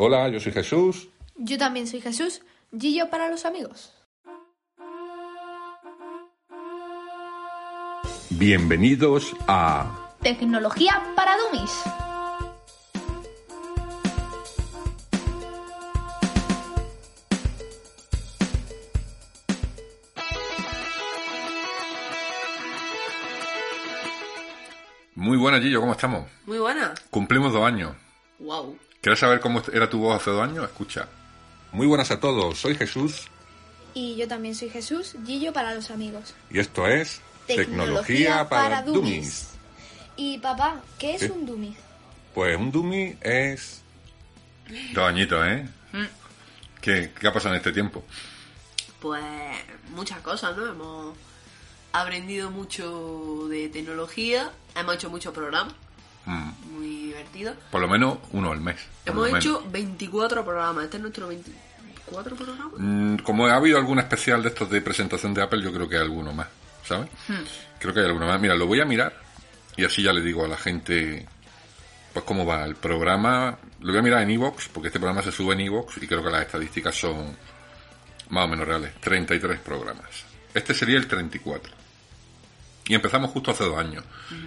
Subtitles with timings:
[0.00, 1.08] Hola, yo soy Jesús.
[1.34, 2.40] Yo también soy Jesús.
[2.70, 3.92] Gillo para los amigos.
[8.30, 11.82] Bienvenidos a Tecnología para Dummies.
[25.16, 26.30] Muy buenas, Gillo, ¿cómo estamos?
[26.46, 26.94] Muy buena.
[27.10, 27.96] Cumplimos dos años.
[28.38, 28.78] Wow.
[29.00, 30.64] ¿Quieres saber cómo era tu voz hace dos años?
[30.64, 31.08] Escucha.
[31.72, 33.28] Muy buenas a todos, soy Jesús
[33.94, 35.14] Y yo también soy Jesús.
[35.26, 36.34] Gillo para los amigos.
[36.50, 39.48] y esto es Tecnología, para, Dummies.
[40.16, 41.30] Y papá, ¿qué es Sí.
[41.30, 41.74] un dummy?
[42.34, 43.82] Pues un dummy es...
[44.92, 45.66] Dos añitos, ¿eh?
[46.82, 48.04] ¿Qué, ¿Qué ha pasado en este tiempo?
[49.00, 49.24] Pues
[49.94, 50.66] muchas cosas, ¿no?
[50.66, 51.16] Hemos
[51.92, 55.72] aprendido mucho de tecnología, hemos hecho muchos programas,
[56.28, 57.56] Mm, muy divertidos.
[57.70, 58.76] por lo menos uno al mes.
[59.06, 62.70] Hemos hecho 24 programas, este es nuestro 24 programa.
[62.76, 63.20] menos.
[63.20, 65.96] Mm, como ha habido algún especial de estos de presentación de Apple, yo creo que
[65.96, 66.48] hay alguno más,
[66.84, 67.08] ¿sabes?
[67.78, 68.40] Creo que hay alguno más.
[68.40, 69.14] Mira, lo voy a mirar
[69.76, 71.26] y así ya le digo a la gente
[72.12, 73.58] pues cómo va el programa.
[73.80, 76.22] Lo voy a mirar en Evox, porque este programa se sube en Evox y creo
[76.22, 77.36] que las estadísticas son
[78.30, 78.92] más o menos reales.
[79.00, 80.08] 33 programas.
[80.52, 81.72] Este sería el 34.
[82.88, 84.02] Y empezamos justo hace dos años,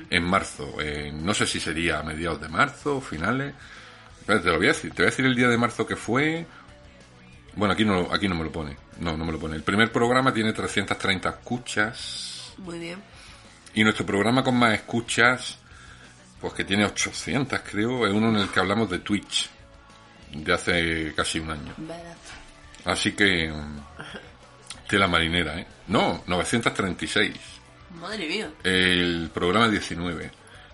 [0.10, 0.82] en marzo.
[0.82, 3.54] Eh, no sé si sería a mediados de marzo, finales.
[4.26, 4.90] Te lo voy a decir.
[4.92, 6.48] Te voy a decir el día de marzo que fue.
[7.56, 8.76] Bueno, aquí no, aquí no me lo pone.
[9.00, 9.56] No, no me lo pone.
[9.56, 12.54] El primer programa tiene 330 escuchas.
[12.58, 13.00] Muy bien.
[13.76, 15.60] Y nuestro programa con más escuchas,
[16.40, 19.50] pues que tiene 800 creo, es uno en el que hablamos de Twitch,
[20.34, 21.74] de hace casi un año.
[22.86, 23.54] Así que,
[24.88, 25.68] tela marinera, ¿eh?
[25.88, 27.61] No, 936.
[28.00, 28.52] Madre mía.
[28.64, 30.32] El programa 19,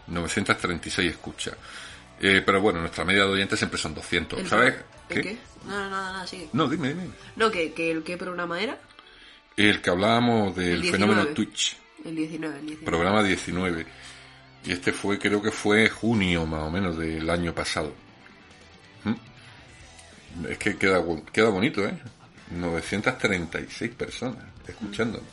[0.07, 1.55] 936 escuchas.
[2.19, 4.75] Eh, pero bueno, nuestra media de oyentes siempre son 200, El- ¿sabes?
[5.09, 5.37] ¿El qué?
[5.65, 6.49] No, no, nada, sigue.
[6.53, 7.07] No, dime, dime.
[7.35, 8.77] No, que, que el qué programa era?
[9.55, 10.91] El que hablábamos del El 19.
[11.13, 11.77] fenómeno Twitch.
[12.05, 12.85] El 19, el 19.
[12.85, 13.85] programa 19.
[14.65, 17.93] Y este fue, creo que fue junio más o menos del año pasado.
[19.03, 20.45] ¿Mm?
[20.49, 21.01] Es que queda,
[21.31, 21.97] queda bonito, ¿eh?
[22.51, 25.23] 936 personas escuchándolo.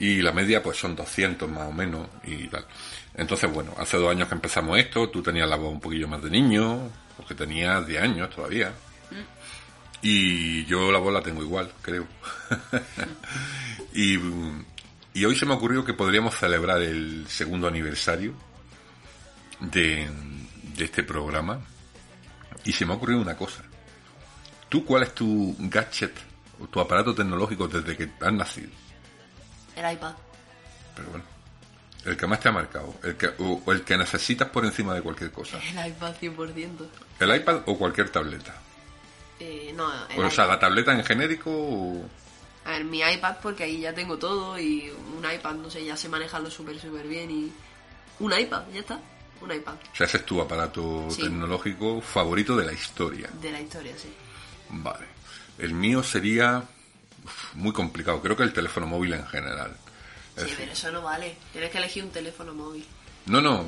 [0.00, 2.66] Y la media pues son 200 más o menos y tal.
[3.14, 6.22] Entonces, bueno, hace dos años que empezamos esto, tú tenías la voz un poquillo más
[6.22, 8.72] de niño, porque tenías 10 años todavía.
[10.02, 12.06] Y yo la voz la tengo igual, creo.
[13.92, 14.64] y, mm,
[15.12, 18.32] y hoy se me ocurrió que podríamos celebrar el segundo aniversario
[19.60, 20.08] de,
[20.76, 21.60] de este programa.
[22.64, 23.62] Y se me ha ocurrido una cosa.
[24.70, 26.14] ¿Tú cuál es tu gadget
[26.60, 28.70] o tu aparato tecnológico desde que has nacido?
[29.80, 30.14] El iPad.
[30.96, 31.24] Pero bueno,
[32.04, 34.94] el que más te ha marcado, el que, o, o el que necesitas por encima
[34.94, 35.58] de cualquier cosa.
[35.58, 36.86] El iPad 100%.
[37.20, 38.54] ¿El iPad o cualquier tableta?
[39.38, 40.48] Eh, no, el O sea, iPad.
[40.54, 42.08] la tableta en genérico o...
[42.66, 45.96] A ver, mi iPad porque ahí ya tengo todo y un iPad, no sé, ya
[45.96, 47.52] sé manejarlo súper, súper bien y...
[48.18, 49.00] Un iPad, ya está.
[49.40, 49.72] Un iPad.
[49.92, 51.22] O sea, ese es tu aparato Sí.
[51.22, 53.30] tecnológico favorito de la historia.
[53.40, 54.12] De la historia, sí.
[54.68, 55.06] Vale.
[55.58, 56.62] El mío sería
[57.54, 58.20] muy complicado.
[58.20, 59.76] Creo que el teléfono móvil en general.
[60.36, 61.36] Es Sí, pero eso no vale.
[61.52, 62.84] Tienes que elegir un teléfono móvil.
[63.26, 63.64] No, no.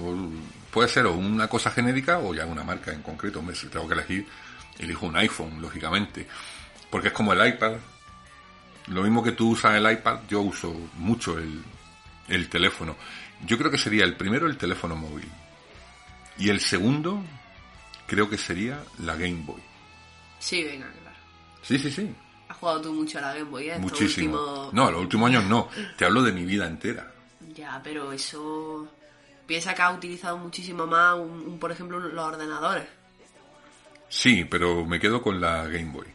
[0.71, 3.41] Puede ser o una cosa genérica o ya una marca en concreto.
[3.41, 4.27] Hombre, si tengo que elegir,
[4.79, 6.27] elijo un iPhone, lógicamente.
[6.91, 7.75] Porque es como el iPad.
[8.89, 11.63] Lo mismo que tú usas el iPad, yo uso mucho el,
[12.29, 12.97] el teléfono.
[13.45, 15.29] Yo creo que sería el primero el teléfono móvil.
[16.39, 17.23] Y el segundo,
[18.07, 19.63] creo que sería la Game Boy.
[20.39, 21.17] Sí, venga, claro.
[21.63, 22.13] Sí, sí, sí.
[22.63, 23.79] Jugado tú mucho a la Game Boy, ¿eh?
[23.81, 24.39] Muchísimo.
[24.39, 25.69] últimos- No, los últimos años no.
[25.99, 27.11] Te hablo de mi vida entera.
[27.57, 28.87] Ya, pero eso...
[29.49, 32.85] Piensa que has utilizado muchísimo más, un, un, por ejemplo, los ordenadores.
[34.09, 36.07] Sí, pero me quedo con la Game Boy.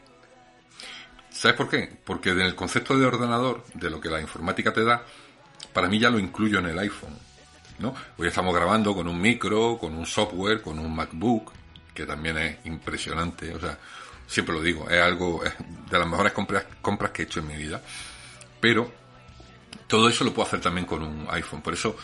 [1.31, 1.99] ¿Sabes por qué?
[2.05, 5.03] Porque en el concepto de ordenador, de lo que la informática te da,
[5.73, 7.17] para mí ya lo incluyo en el iPhone.
[7.79, 7.93] ¿no?
[8.17, 11.51] Hoy estamos grabando con un micro, con un software, con un MacBook,
[11.93, 13.53] que también es impresionante.
[13.53, 13.77] O sea,
[14.27, 15.41] siempre lo digo, es algo
[15.89, 17.81] de las mejores compras, compras que he hecho en mi vida.
[18.59, 18.91] Pero
[19.87, 21.61] todo eso lo puedo hacer también con un iPhone.
[21.61, 21.95] Por eso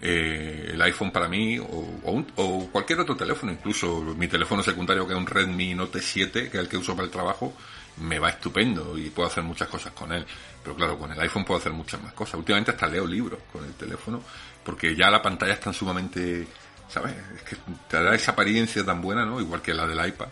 [0.00, 1.64] eh, el iPhone para mí o,
[2.04, 6.00] o un- o cualquier otro teléfono, incluso mi teléfono secundario que es un Redmi Note
[6.00, 7.54] 7, que es el que uso para el trabajo,
[7.98, 10.24] me va estupendo y puedo hacer muchas cosas con él.
[10.62, 12.34] Pero claro, con el iPhone puedo hacer muchas más cosas.
[12.34, 14.22] Últimamente hasta leo libros con el teléfono,
[14.64, 16.46] porque ya la pantalla es tan sumamente,
[16.88, 17.14] ¿sabes?
[17.36, 17.56] Es que
[17.88, 19.40] te da esa apariencia tan buena, ¿no?
[19.40, 20.28] Igual que la del iPad,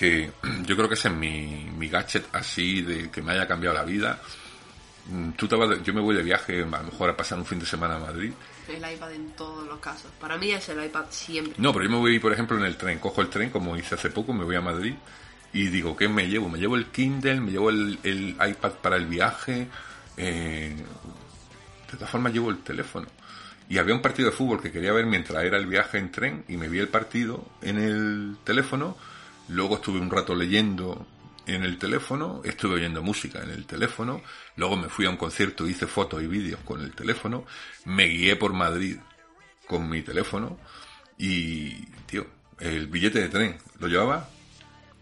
[0.00, 0.32] que
[0.66, 3.84] yo creo que ese es mi, mi gadget así de que me haya cambiado la
[3.84, 4.18] vida.
[5.10, 7.38] Mm, Tú te vas de- yo me voy de viaje, a lo mejor a pasar
[7.38, 8.32] un fin de semana a Madrid.
[8.68, 10.10] El iPad en todos los casos.
[10.20, 11.54] Para mí es el iPad siempre.
[11.58, 12.98] No, pero yo me voy, por ejemplo, en el tren.
[12.98, 14.94] Cojo el tren, como hice hace poco, me voy a Madrid
[15.52, 16.48] y digo, ¿qué me llevo?
[16.48, 19.66] Me llevo el Kindle, me llevo el, el iPad para el viaje.
[20.16, 20.74] eh,
[21.90, 23.06] de todas formas, llevo el teléfono.
[23.68, 26.44] Y había un partido de fútbol que quería ver mientras era el viaje en tren
[26.48, 28.96] y me vi el partido en el teléfono.
[29.50, 31.06] Luego estuve un rato leyendo
[31.46, 34.22] en el teléfono, estuve oyendo música en el teléfono.
[34.56, 37.44] Luego me fui a un concierto, hice fotos y vídeos con el teléfono.
[37.84, 38.98] Me guié por Madrid
[39.66, 40.58] con mi teléfono.
[41.18, 42.26] Y, tío,
[42.60, 44.28] el billete de tren lo llevaba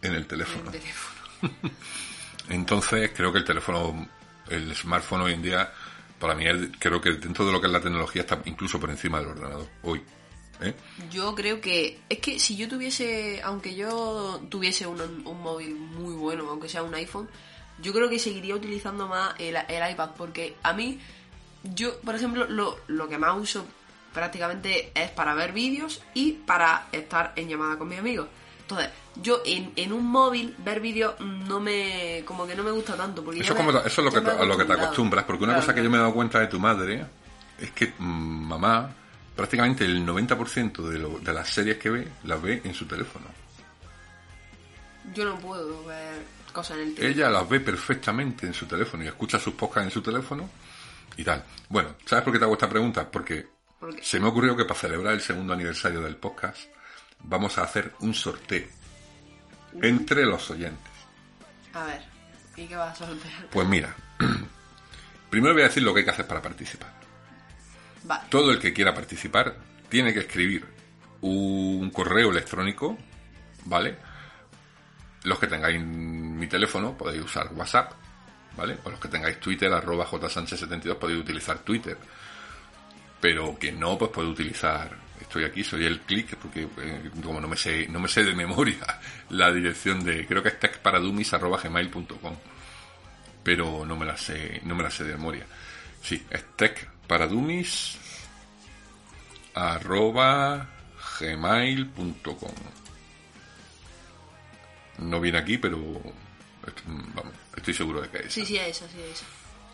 [0.02, 0.70] en el teléfono.
[0.72, 1.18] El teléfono.
[2.48, 4.08] Entonces, creo que el teléfono,
[4.48, 5.72] el smartphone hoy en día,
[6.18, 6.44] para mí,
[6.78, 9.68] creo que dentro de lo que es la tecnología está incluso por encima del ordenador.
[9.82, 10.02] Hoy.
[10.60, 10.74] ¿Eh?
[11.10, 16.14] Yo creo que es que si yo tuviese, aunque yo tuviese un, un móvil muy
[16.14, 17.28] bueno, aunque sea un iPhone,
[17.80, 20.98] yo creo que seguiría utilizando más el, el iPad porque a mí,
[21.62, 23.64] yo, por ejemplo, lo, lo que más uso
[24.12, 28.26] prácticamente es para ver vídeos y para estar en llamada con mis amigos.
[28.62, 28.90] Entonces,
[29.22, 33.22] yo en, en un móvil ver vídeos no me, como que no me gusta tanto
[33.24, 34.72] porque Eso, ya es me- como, eso es lo que, te- a lo que te
[34.72, 37.06] acostumbras, porque una Claro, cosa que yo me he dado cuenta de tu madre
[37.58, 38.02] es que mm,
[38.48, 38.94] mamá,
[39.38, 43.26] prácticamente el 90% de, lo- de las series que ve, las ve en su teléfono.
[45.14, 47.14] Yo no puedo ver cosas en el teléfono.
[47.24, 50.50] Ella las ve perfectamente en su teléfono y escucha sus podcasts en su teléfono
[51.16, 51.44] y tal.
[51.68, 53.08] Bueno, ¿sabes por qué te hago esta pregunta?
[53.08, 53.46] Porque
[54.02, 56.58] se me ocurrió que para celebrar el segundo aniversario del podcast
[57.22, 58.66] vamos a hacer un sorteo
[59.80, 60.92] entre los oyentes.
[61.74, 62.02] A ver,
[62.56, 63.46] ¿y qué vas a sortear?
[63.52, 63.94] Pues mira,
[65.30, 66.97] primero voy a decir lo que hay que hacer para participar.
[68.28, 69.56] Todo el que quiera participar
[69.88, 70.64] tiene que escribir
[71.20, 72.96] un correo electrónico,
[73.64, 73.96] ¿vale?
[75.24, 77.92] Los que tengáis mi teléfono podéis usar WhatsApp,
[78.56, 78.78] ¿vale?
[78.84, 81.98] O los que tengáis Twitter, arroba jsánchez72, podéis utilizar Twitter.
[83.20, 87.48] Pero que no, pues puede utilizar, estoy aquí, soy el clic, porque eh, como no
[87.48, 88.78] me sé, no me sé de memoria
[89.30, 92.36] la dirección de, creo que es techparadumis.gmail.com
[93.48, 95.46] pero no me la sé, no me la sé de memoria.
[96.02, 96.44] Sí, es
[97.08, 97.96] techparadumis
[99.54, 100.68] arroba
[101.18, 102.54] gmail.com
[104.98, 105.78] No viene aquí, pero
[106.86, 108.30] vamos, estoy seguro de que es.
[108.32, 109.24] Sí, sí, a esa, sí, a esa.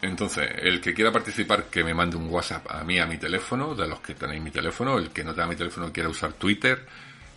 [0.02, 3.74] Entonces, el que quiera participar, que me mande un WhatsApp a mí, a mi teléfono,
[3.74, 4.96] de los que tenéis mi teléfono.
[4.98, 6.86] El que no tenga mi teléfono quiera usar Twitter,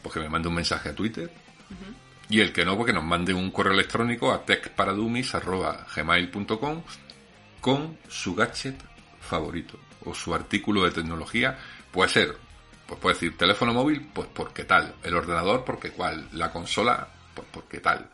[0.03, 1.31] pues que me mande un mensaje a Twitter.
[2.29, 6.83] Y el que no, pues que nos mande un correo electrónico a techparadumis.gmail.com
[7.61, 8.75] con su gadget
[9.21, 11.57] favorito o su artículo de tecnología.
[11.91, 12.37] Puede ser,
[12.85, 14.95] pues puede decir teléfono móvil, pues porque tal.
[15.03, 16.27] El ordenador, porque cuál.
[16.33, 18.09] La consola, pues porque tal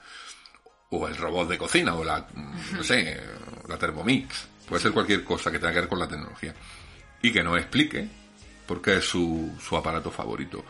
[0.95, 2.25] o el robot de cocina, o la,
[2.74, 3.19] no sé,
[3.68, 4.48] la Thermomix.
[4.68, 6.54] Puede ser cualquier cosa que tenga que ver con la tecnología.
[7.22, 8.07] Y que nos explique
[8.66, 10.63] por qué es su, su aparato favorito.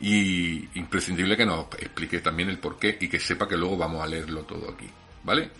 [0.00, 4.02] Y imprescindible que nos explique también el por qué y que sepa que luego vamos
[4.02, 4.88] a leerlo todo aquí.
[5.24, 5.50] ¿Vale?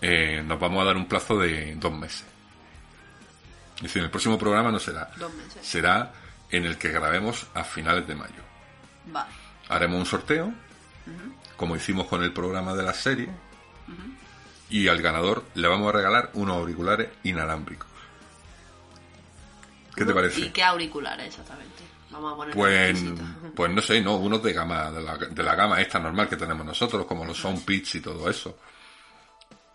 [0.00, 2.24] Eh, nos vamos a dar un plazo de dos meses.
[3.80, 5.10] Es decir, el próximo programa no será.
[5.16, 5.66] Dos meses.
[5.66, 6.12] Será
[6.50, 8.42] en el que grabemos a finales de mayo
[9.06, 9.30] Vale.
[9.68, 10.52] haremos un sorteo,
[11.56, 13.30] como hicimos con el programa de la serie,
[14.68, 17.88] y al ganador le vamos a regalar unos auriculares inalámbricos.
[19.96, 20.40] ¿Qué te parece?
[20.40, 21.84] ¿Y qué auriculares exactamente?
[22.10, 23.02] Vamos a poner Pues,
[23.56, 26.36] pues no sé, no, unos de gama, de la, de la gama esta normal que
[26.36, 28.58] tenemos nosotros, como los Soundpits y todo eso.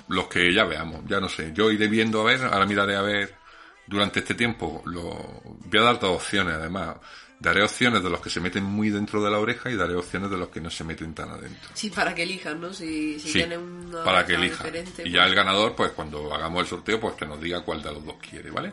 [0.09, 1.51] Los que ya veamos, ya no sé.
[1.53, 3.44] Yo iré viendo a ver, ahora miraré a ver
[3.87, 4.81] durante este tiempo.
[4.85, 5.01] Lo,
[5.43, 6.95] voy a dar dos opciones además.
[7.37, 10.29] Daré opciones de los que se meten muy dentro de la oreja y daré opciones
[10.31, 11.69] de los que no se meten tan adentro.
[11.73, 12.73] Sí, para que elijan, ¿no?
[12.73, 14.63] Si, si Sí, tienen una para que oreja elija.
[14.63, 17.61] diferente, Y ya pues- el ganador, pues cuando hagamos el sorteo, pues que nos diga
[17.61, 18.71] cuál de los dos quiere, ¿vale?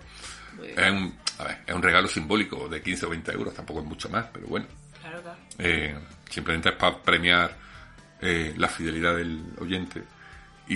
[0.62, 3.86] Es un, a ver, es un regalo simbólico de 15 o 20 euros, tampoco es
[3.86, 4.66] mucho más, pero bueno.
[5.00, 5.38] Claro, claro.
[5.58, 5.98] Eh,
[6.30, 7.56] simplemente es para premiar
[8.20, 10.04] eh, la fidelidad del oyente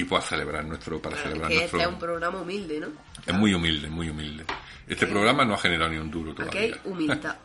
[0.00, 1.78] y para celebrar nuestro, para Claro, celebrar que nuestro.
[1.78, 2.88] este es un programa humilde, ¿no?
[3.24, 4.44] Es muy humilde, muy humilde.
[4.86, 6.80] Este programa no ha generado ni un duro Aquí hay todavía.
[6.84, 7.36] humildad.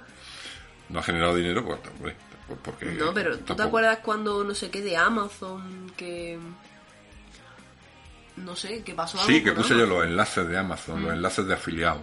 [0.90, 2.16] No ha generado dinero, pues, hombre,
[2.48, 2.86] pues porque.
[2.88, 6.38] No, pero ¿tú te tampoco- acuerdas cuando no sé qué de Amazon que
[8.38, 11.04] no sé, que pasó algo Sí, que puse yo los enlaces de Amazon, Mm.
[11.06, 12.02] los enlaces de afiliados.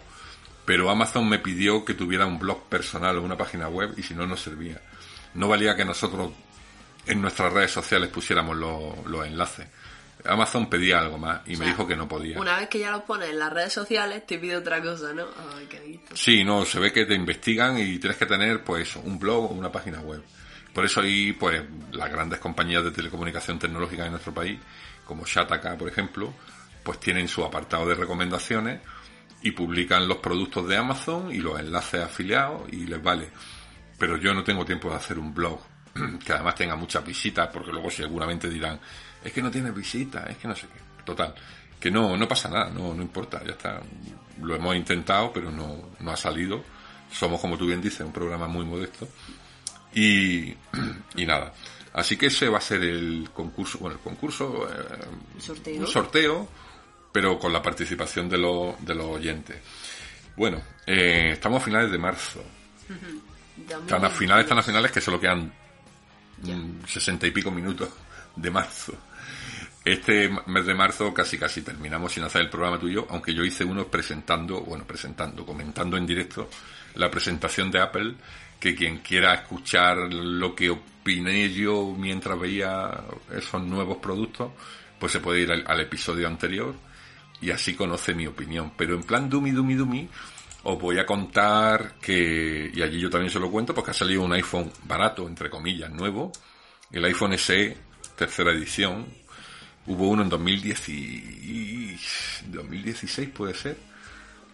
[0.64, 4.12] pero Amazon me pidió que tuviera un blog personal o una página web y si
[4.14, 4.78] no, no servía.
[5.32, 6.30] No valía que nosotros
[7.06, 9.66] en nuestras redes sociales pusiéramos los, los enlaces.
[10.24, 12.38] Amazon pedía algo más y me dijo que no podía.
[12.40, 15.26] Una vez que ya los pones en las redes sociales, te pide otra cosa, ¿no?
[15.56, 16.16] Ay, qué listo.
[16.16, 19.54] Sí, no, se ve que te investigan y tienes que tener, pues, un blog o
[19.54, 20.22] una página web.
[20.72, 24.58] Por eso ahí, pues, las grandes compañías de telecomunicación tecnológica en nuestro país,
[25.04, 26.32] como Shataka, por ejemplo,
[26.82, 28.80] pues tienen su apartado de recomendaciones
[29.42, 33.30] y publican los productos de Amazon y los enlaces afiliados y les vale.
[33.98, 35.60] Pero yo no tengo tiempo de hacer un blog
[36.24, 38.80] que además tenga muchas visitas, porque luego seguramente dirán,
[39.24, 41.04] es que no tiene visitas, es que no sé qué.
[41.04, 41.34] Total,
[41.80, 43.80] que no, no pasa nada, no, no importa, ya está.
[44.42, 46.62] Lo hemos intentado, pero no, no ha salido.
[47.10, 49.08] Somos, como tú bien dices, un programa muy modesto.
[49.94, 50.54] Y,
[51.16, 51.52] y nada.
[51.94, 55.80] Así que ese va a ser el concurso, bueno, el concurso, eh, Sorteo.
[55.80, 56.48] un sorteo,
[57.10, 59.56] pero con la participación de, los de los oyentes.
[60.36, 62.44] Bueno, eh, estamos a finales de marzo.
[63.86, 65.52] Tan a finales, tan a finales que solo quedan
[66.42, 67.88] mm, sesenta y pico minutos
[68.36, 68.92] de marzo.
[69.88, 73.64] Este mes de marzo casi casi terminamos sin hacer el programa tuyo, aunque yo hice
[73.64, 76.50] uno presentando, bueno, presentando, comentando en directo
[76.96, 78.14] la presentación de Apple,
[78.60, 83.02] que quien quiera escuchar lo que opiné yo mientras veía
[83.34, 84.52] esos nuevos productos,
[84.98, 86.74] pues se puede ir al, episodio anterior
[87.40, 88.72] y así conoce mi opinión.
[88.76, 90.06] Pero en plan dumi dumi dumi,
[90.64, 94.20] os voy a contar que, y allí yo también se lo cuento, porque ha salido
[94.20, 96.30] un iPhone barato, entre comillas, nuevo,
[96.92, 97.74] el iPhone SE,
[98.16, 99.26] tercera edición.
[99.88, 101.98] Hubo uno en 2010 y-
[102.46, 103.76] 2016, puede ser.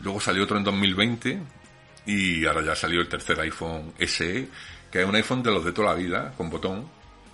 [0.01, 1.41] Luego salió otro en 2020
[2.07, 4.49] y ahora ya salió el tercer iPhone SE,
[4.91, 6.89] que es un iPhone de los de toda la vida, con botón.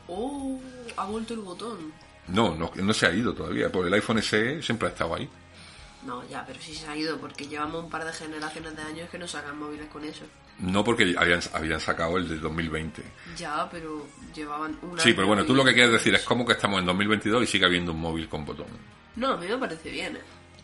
[0.08, 0.60] Oh,
[0.96, 1.92] ha vuelto el botón.
[2.28, 5.28] No, no, no se ha ido todavía, porque el iPhone SE siempre ha estado ahí.
[6.06, 9.10] No, ya, pero sí se ha ido, porque llevamos un par de generaciones de años
[9.10, 10.24] que no sacan móviles con eso.
[10.60, 13.02] No porque habían, habían sacado el de 2020.
[13.36, 16.52] Ya, pero llevaban un Sí, pero bueno, tú lo que quieres decir es como que
[16.52, 18.66] estamos en 2022 y sigue habiendo un móvil con botón.
[19.16, 20.20] No, a mí me parece bien, ¿eh?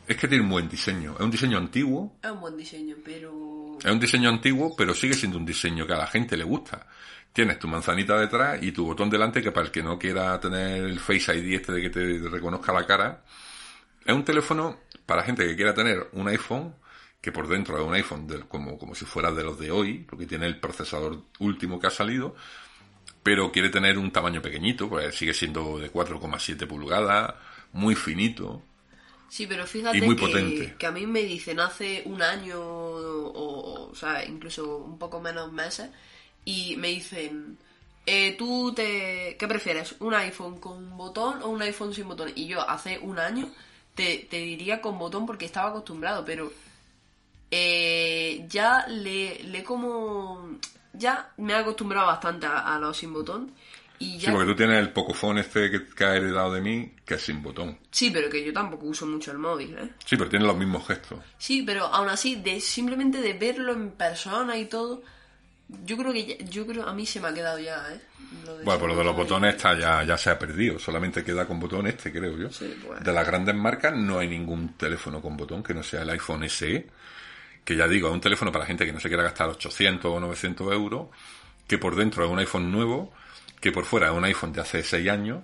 [0.06, 1.14] Es que tiene un buen diseño.
[1.14, 3.76] Es un diseño antiguo, Es un buen diseño, pero...
[3.82, 6.86] es un diseño antiguo, pero sigue siendo un diseño que a la gente le gusta.
[7.32, 10.84] Tienes tu manzanita detrás y tu botón delante, que para el que no quiera tener
[10.84, 13.24] el Face ID este de que te reconozca la cara,
[14.04, 16.74] es un teléfono para gente que quiera tener un iPhone,
[17.26, 20.04] que por dentro es un iPhone del- como, como si fuera de los de hoy,
[20.08, 22.36] porque tiene el procesador último que ha salido,
[23.22, 27.34] pero quiere tener un tamaño pequeñito, pues sigue siendo de 4,7 pulgadas,
[27.72, 28.62] muy finito.
[29.28, 30.76] Sí, pero fíjate Y muy que, potente.
[30.78, 35.52] que a mí me dicen hace un año o, o sea, incluso un poco menos
[35.52, 35.90] meses
[36.44, 37.58] y me dicen,
[38.06, 39.96] eh, ¿tú te, qué prefieres?
[40.00, 42.30] ¿Un iPhone con botón o un iPhone sin botón?
[42.36, 43.50] Y yo hace un año
[43.94, 46.52] te, te diría con botón porque estaba acostumbrado, pero
[47.50, 50.58] eh, ya le, le como...
[50.92, 53.52] Ya me he acostumbrado bastante a, a los sin botón
[53.98, 54.32] y Sí, ya...
[54.32, 57.42] porque tú tienes el Pocophone este que, que ha heredado de mí, que es sin
[57.42, 57.78] botón.
[57.90, 59.90] Sí, pero que yo tampoco uso mucho el móvil, ¿eh?
[60.04, 61.18] Sí, pero tiene los mismos gestos.
[61.36, 65.02] Sí, pero aún así, de simplemente de verlo en persona y todo,
[65.84, 68.00] yo creo que ya- yo creo a mí se me ha quedado ya, ¿eh?
[68.46, 70.78] Lo de Bueno, por lo de los botones está ya, ya se ha perdido.
[70.78, 72.50] Solamente queda con botón este, creo yo.
[72.50, 73.04] Sí, pues.
[73.04, 76.44] De las grandes marcas no hay ningún teléfono con botón que no sea el iPhone
[76.48, 76.86] SE.
[77.66, 80.20] Que ya digo, es un teléfono para gente que no se quiera gastar 800 o
[80.20, 81.08] 900 euros.
[81.66, 83.12] Que por dentro es un iPhone nuevo.
[83.60, 85.42] Que por fuera es un iPhone de hace 6 años.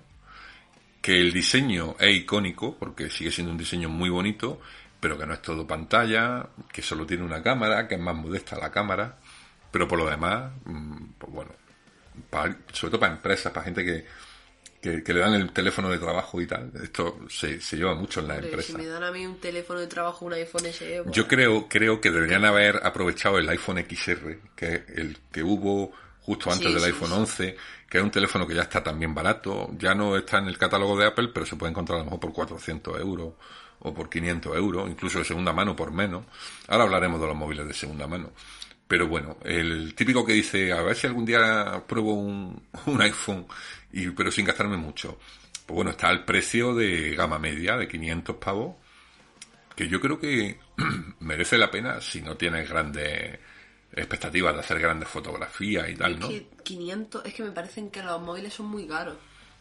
[1.01, 4.61] Que el diseño es icónico, porque sigue siendo un diseño muy bonito.
[5.01, 6.49] Pero que no es todo pantalla.
[6.73, 9.19] Que solo tiene una cámara, que es más modesta la cámara.
[9.73, 11.51] Pero por lo demás, mm, pues bueno,
[12.73, 14.07] sobre todo para empresas, para gente que,
[14.83, 16.73] que, que le dan el teléfono de trabajo y tal.
[16.83, 19.79] Esto se, se lleva mucho en las Hombre, si me dan a mí un teléfono
[19.79, 23.79] de trabajo, un iPhone SE, pues, Yo creo, creo que deberían haber aprovechado el iPhone
[23.89, 27.15] XR, que es el que hubo justo antes Sí, del sí, iPhone sí.
[27.15, 27.57] 11,
[27.89, 30.99] que es un teléfono que ya está también barato, ya no está en el catálogo
[30.99, 33.35] de Apple, pero se puede encontrar a lo mejor por 400 euros
[33.79, 36.25] o por 500 euros, incluso de segunda mano por menos.
[36.67, 38.33] Ahora hablaremos de los móviles de segunda mano.
[38.93, 43.47] Pero bueno, el típico que dice, a ver si algún día pruebo un, un iPhone,
[43.93, 45.19] y, pero sin gastarme mucho.
[45.67, 48.77] Pues bueno, está al precio de gama media, de 500 pavos,
[49.77, 50.59] que yo creo que
[51.21, 53.39] merece la pena si no tienes grandes
[53.93, 56.29] expectativas de hacer grandes fotografías y tal, es ¿no?
[56.29, 59.17] que 500, es que me parecen que los móviles son muy caros.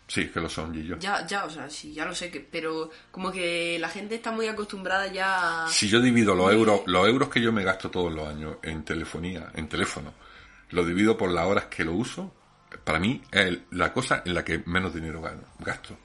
[0.08, 0.98] Sí, que lo son, Gillo.
[1.00, 4.32] Ya, ya, o sea, sí, ya lo sé, que, pero como que la gente está
[4.32, 5.68] muy acostumbrada ya a...
[5.70, 8.84] Si yo divido los euros, los euros que yo me gasto todos los años en
[8.84, 10.14] telefonía, en teléfono,
[10.72, 12.34] lo divido por las horas que lo uso,
[12.84, 15.98] para mí es la cosa en la que menos dinero gano, gasto.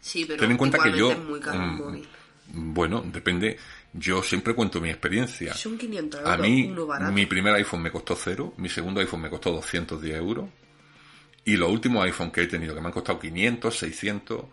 [0.00, 2.08] Sí, pero Ten en cuenta que yo, es muy caro un mm, móvil.
[2.48, 3.56] Bueno, depende.
[3.92, 5.54] Yo siempre cuento mi experiencia.
[5.54, 6.34] Son 500 euros.
[6.34, 7.12] A mí, uno barato.
[7.12, 10.48] mi primer iPhone me costó cero, mi segundo iPhone me costó 210 euros.
[11.44, 14.44] Y los últimos iPhone que he tenido, que me han costado 500, 600,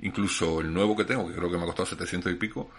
[0.00, 2.70] incluso el nuevo que tengo, que creo que me ha costado 700 y pico,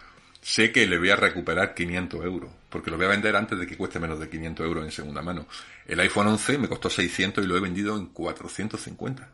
[0.44, 3.66] sé que le voy a recuperar 500 euros, porque lo voy a vender antes de
[3.66, 5.48] que cueste menos de 500 euros en segunda mano.
[5.88, 9.30] El iPhone 11 me costó 600 y lo he vendido en 450.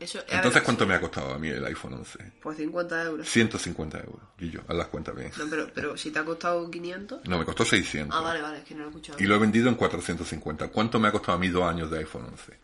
[0.00, 2.32] Eso, a Entonces, ver, ¿cuánto me ha costado a mí el iPhone 11?
[2.40, 3.28] Pues 50 euros.
[3.28, 4.22] 150 euros.
[4.38, 5.30] Y yo, haz las cuentas bien.
[5.36, 7.28] No, pero, pero si te ha costado 500.
[7.28, 8.18] No, me costó 600.
[8.18, 9.18] Ah, vale, vale, es que no lo he escuchado.
[9.22, 10.68] Y lo he vendido en 450.
[10.68, 12.58] ¿Cuánto me ha costado a mí dos años de iPhone 11?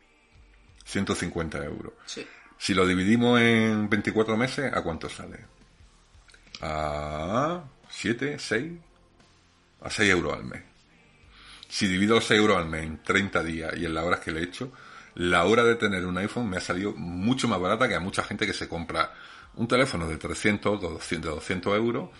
[0.87, 1.93] 150 euros.
[2.07, 2.26] Sí.
[2.57, 5.45] Si lo dividimos en 24 meses, ¿a cuánto sale?
[6.62, 8.73] A 7, 6,
[9.83, 10.62] a 6 euros al mes.
[11.69, 14.31] Si divido los 6 euros al mes en 30 días y en las horas que
[14.31, 14.73] le he hecho,
[15.14, 18.23] la hora de tener un iPhone me ha salido mucho más barata que a mucha
[18.23, 19.12] gente que se compra
[19.57, 22.11] un teléfono de 300, 200, de 200 euros,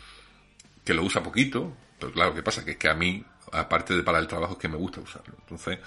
[0.85, 2.65] que lo usa poquito, pero claro, ¿qué pasa?
[2.65, 5.35] Que es que a mí, aparte de para el trabajo, es que me gusta usarlo.
[5.39, 5.79] Entonces,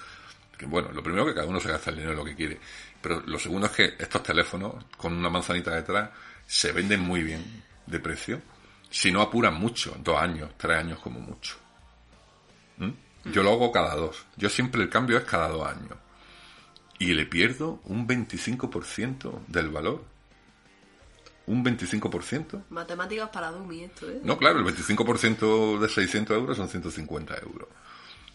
[0.57, 2.59] que bueno, lo primero que cada uno se gasta el dinero lo que quiere,
[3.01, 6.09] pero lo segundo es que estos teléfonos, con una manzanita detrás,
[6.47, 7.43] se venden muy bien
[7.85, 8.41] de precio,
[8.89, 11.55] si no apuran mucho, dos años, tres años como mucho.
[12.77, 13.31] ¿Mm?
[13.31, 14.25] Yo lo hago cada dos.
[14.37, 15.97] Yo siempre el cambio es cada dos años.
[16.99, 20.03] Y le pierdo un 25% del valor.
[21.47, 22.63] Un 25%.
[22.69, 24.19] Matemáticas para Dummy esto, ¿eh?
[24.23, 27.67] No, claro, el 25% de 600 euros son 150 euros.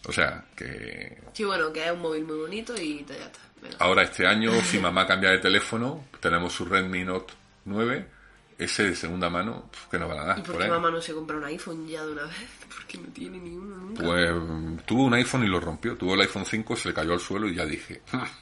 [0.07, 3.39] O sea, que Sí, bueno, que es un móvil muy bonito y ya está.
[3.79, 7.33] Ahora este año, si mamá cambia de teléfono, tenemos su Redmi Note
[7.65, 8.07] 9,
[8.57, 10.37] ese de segunda mano, que no van a dar.
[10.39, 10.69] ¿Y por por qué ahí.
[10.69, 12.35] mamá no se compra un iPhone ya de una vez?
[12.75, 14.03] Porque no tiene ni uno nunca.
[14.03, 15.95] Pues mm, tuvo un iPhone y lo rompió.
[15.97, 18.01] Tuvo el iPhone 5, se le cayó al suelo y ya dije,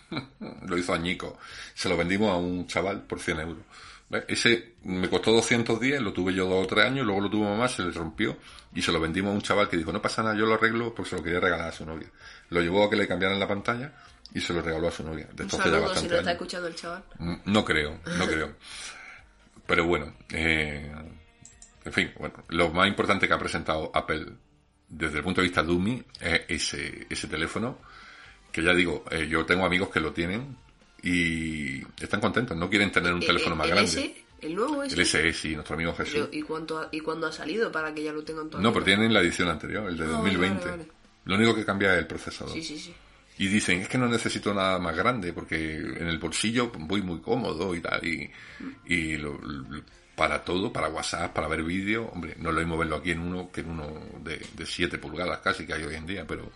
[0.68, 1.38] lo hizo añico.
[1.74, 3.64] Se lo vendimos a un chaval por 100 euros.
[4.10, 4.24] ¿Ves?
[4.28, 7.68] Ese me costó 210, lo tuve yo dos o tres años, luego lo tuvo mamá,
[7.68, 8.38] se le rompió
[8.74, 10.96] y se lo vendimos a un chaval que dijo, no pasa nada, yo lo arreglo
[10.96, 12.08] porque se lo quería regalar a su novia.
[12.50, 13.94] Lo llevó a que le cambiaran la pantalla
[14.34, 15.28] y se lo regaló a su novia.
[15.34, 17.04] De un saludo si no está escuchando el chaval.
[17.20, 18.56] Mm, No creo, no creo.
[19.70, 20.92] Pero bueno, eh,
[21.86, 24.26] en fin, bueno, lo más importante que ha presentado Apple
[24.90, 27.78] desde el punto de vista Dummy es ese, ese teléfono,
[28.52, 30.58] que ya digo, eh, yo tengo amigos que lo tienen
[31.04, 34.24] y están contentos, no quieren tener un ¿El- teléfono el- más grande.
[34.42, 34.96] ¿El nuevo S?
[34.96, 36.14] El SE, sí, nuestro amigo Jesús.
[36.14, 38.64] Pero, ¿y, cuánto ha- ¿Y cuándo ha salido para que ya lo tengan todos?
[38.64, 40.66] No, pero tienen la edición anterior, el de Ah, vale, 2020.
[40.66, 40.92] vale, vale.
[41.26, 42.54] Lo único que cambia es el procesador.
[42.54, 42.94] Sí, sí, sí.
[43.40, 47.20] Y dicen, es que no necesito nada más grande porque en el bolsillo voy muy
[47.22, 48.02] cómodo y tal.
[48.86, 49.40] Y, lo-
[50.16, 53.50] para todo, para WhatsApp, para ver vídeo, hombre, no lo mismo verlo aquí en uno
[53.52, 53.88] que en uno
[54.22, 56.52] de, de 7 pulgadas casi que hay hoy en día, pero,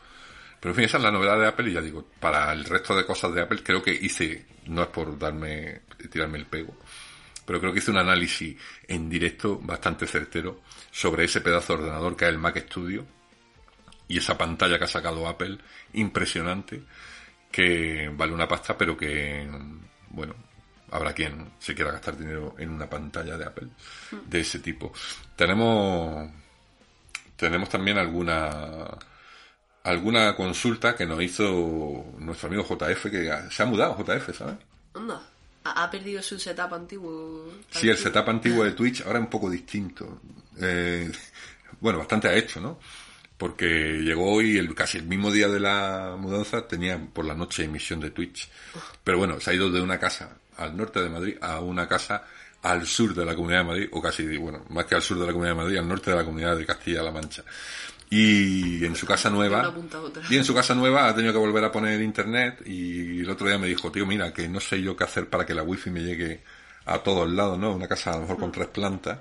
[0.60, 2.93] pero en fin, esa es la novedad de Apple y ya digo, para el resto
[2.93, 6.76] de cosas de Apple creo que hice, no es por darme, tirarme el pego,
[7.46, 10.60] pero creo que hice un análisis en directo bastante certero
[10.91, 13.06] sobre ese pedazo de ordenador que es el Mac Studio
[14.08, 15.58] y esa pantalla que ha sacado Apple,
[15.94, 16.84] impresionante,
[17.52, 19.48] que vale una pasta, pero que,
[20.10, 20.36] bueno,
[20.92, 23.68] habrá quien se quiera gastar dinero en una pantalla de Apple
[24.28, 24.94] de ese tipo.
[25.36, 26.30] Tenemos,
[27.36, 28.88] tenemos también alguna,
[29.84, 34.56] alguna consulta que nos hizo nuestro amigo JF, que se ha mudado JF, ¿sabes?
[34.94, 35.22] Anda.
[35.66, 37.52] Ha, ha perdido su setup antiguo.
[37.72, 40.20] Sí, el setup antiguo de Twitch ahora es un poco distinto.
[40.60, 41.12] Eh,
[41.80, 42.80] bueno, bastante ha hecho, ¿no?
[43.38, 47.63] Porque llegó hoy, el, casi el mismo día de la mudanza, tenía por la noche
[47.63, 48.50] emisión de Twitch.
[49.04, 52.24] Pero bueno, se ha ido de una casa al norte de Madrid a una casa
[52.63, 55.26] al sur de la Comunidad de Madrid, o casi, bueno, más que al sur de
[55.26, 57.43] la Comunidad de Madrid, al norte de la Comunidad de Castilla-La Mancha.
[58.10, 59.74] Y en su casa nueva,
[60.30, 63.48] y en su casa nueva ha tenido que volver a poner internet y el otro
[63.48, 65.89] día me dijo, tío, mira, que no sé yo qué hacer para que la wifi
[65.89, 66.43] me llegue
[66.86, 67.74] a todos lados, ¿no?
[67.74, 69.19] Una casa a lo mejor con tres plantas.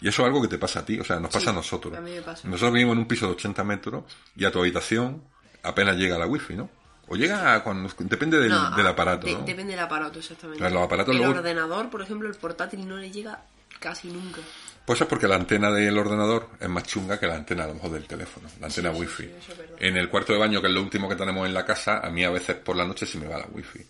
[0.00, 1.96] Y eso es algo que te pasa a ti, o sea, nos pasa a nosotros.
[1.96, 2.48] a mí me pasa.
[2.48, 4.04] Nosotros vivimos en un piso de 80 metros
[4.36, 5.22] y a tu habitación
[5.62, 6.70] apenas llega la wifi, ¿no?
[7.08, 9.40] O llega a cuando, depende del, No, del ah, aparato, de- ¿no?
[9.40, 10.70] Depende del aparato, exactamente.
[10.70, 13.42] Los aparatos el luego- ordenador, por ejemplo, el portátil no le llega
[13.78, 14.40] casi nunca.
[14.86, 17.74] Pues es porque la antena del ordenador es más chunga que la antena a lo
[17.74, 19.24] mejor del teléfono, la antena Sí, wifi.
[19.24, 19.56] sí, es
[19.88, 22.10] en el cuarto de baño, que es lo último que tenemos en la casa, a
[22.10, 23.80] mí a veces por la noche se me va la wifi.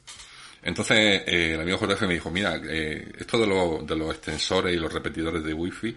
[0.62, 4.74] Entonces, eh, el amigo JF me dijo, mira, eh, esto de, los de los extensores
[4.74, 5.96] y los repetidores de wifi,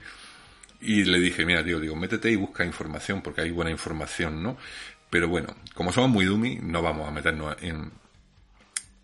[0.82, 4.58] y le dije, mira, tío, digo, métete y busca información, porque hay buena información, ¿no?
[5.10, 7.92] Pero bueno, como somos muy dummy, no vamos a meternos en,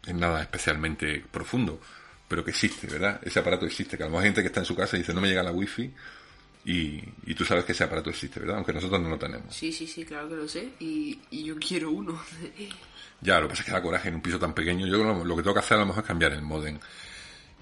[0.06, 1.80] en nada especialmente profundo,
[2.28, 3.20] pero que existe, ¿verdad?
[3.24, 5.00] Ese aparato existe, que a lo mejor hay gente que está en su casa y
[5.00, 5.94] dice, no me llega la wifi,
[6.66, 8.58] y, y tú sabes que ese aparato existe, ¿verdad?
[8.58, 9.56] Aunque nosotros no lo tenemos.
[9.56, 10.74] Sí, sí, sí, claro que lo sé.
[10.80, 12.20] Y, y yo quiero uno.
[13.22, 14.88] Ya, lo que pasa es que da coraje en un piso tan pequeño.
[14.88, 16.80] Yo lo, lo que tengo que hacer a lo mejor es cambiar el modem.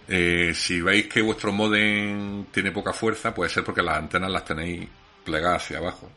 [0.07, 4.45] Eh, si veis que vuestro modem tiene poca fuerza, puede ser porque las antenas las
[4.45, 4.87] tenéis
[5.25, 6.11] plegadas hacia abajo.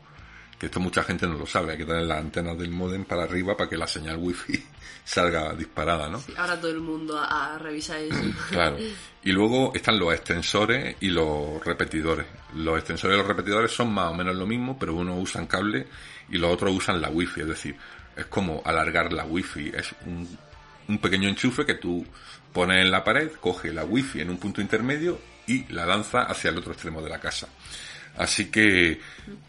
[0.61, 3.23] Que esto mucha gente no lo sabe, hay que tener las antenas del modem para
[3.23, 4.63] arriba para que la señal wifi
[5.03, 6.21] salga disparada, ¿no?
[6.37, 8.21] ahora todo el mundo a, a revisar eso.
[8.51, 8.77] Claro.
[9.23, 12.27] Y luego están los extensores y los repetidores.
[12.53, 15.87] Los extensores y los repetidores son más o menos lo mismo, pero unos usan cable
[16.29, 17.41] y los otros usan la wifi.
[17.41, 17.75] Es decir,
[18.15, 19.71] es como alargar la wifi.
[19.73, 20.37] Es un,
[20.89, 22.05] un pequeño enchufe que tú
[22.53, 26.51] pones en la pared, coge la wifi en un punto intermedio y la lanza hacia
[26.51, 27.47] el otro extremo de la casa.
[28.17, 28.99] Así que,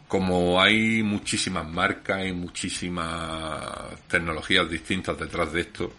[0.08, 3.60] como hay muchísimas marcas y muchísimas
[4.08, 5.92] tecnologías distintas detrás de esto,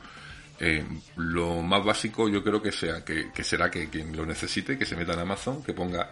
[0.60, 0.84] eh,
[1.18, 4.96] lo más básico yo creo que sea que, será que quien lo necesite, que se
[4.96, 6.10] meta en Amazon, que ponga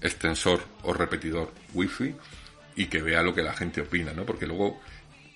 [0.00, 2.14] extensor o repetidor wifi
[2.74, 4.24] y que vea lo que la gente opina, ¿no?
[4.24, 4.80] Porque luego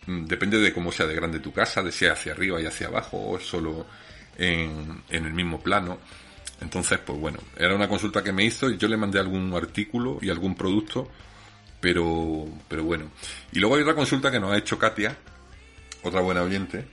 [0.06, 2.88] mm, depende de cómo sea de grande tu casa, de si hacia arriba y hacia
[2.88, 3.86] abajo o solo
[4.38, 5.98] en el mismo plano.
[6.60, 10.18] Entonces, pues bueno, era una consulta que me hizo y yo le mandé algún artículo
[10.22, 11.08] y algún producto,
[11.80, 13.10] pero, pero bueno.
[13.52, 15.16] Y luego hay otra consulta que nos ha hecho Katia,
[16.02, 16.86] otra buena oyente,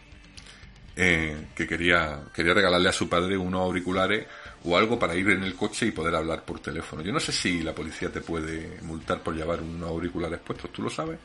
[0.95, 4.27] eh, que quería, quería regalarle a su padre unos auriculares
[4.63, 7.01] o algo para ir en el coche y poder hablar por teléfono.
[7.01, 10.83] Yo no sé si la policía te puede multar por llevar unos auriculares puestos, ¿tú
[10.83, 11.19] lo sabes?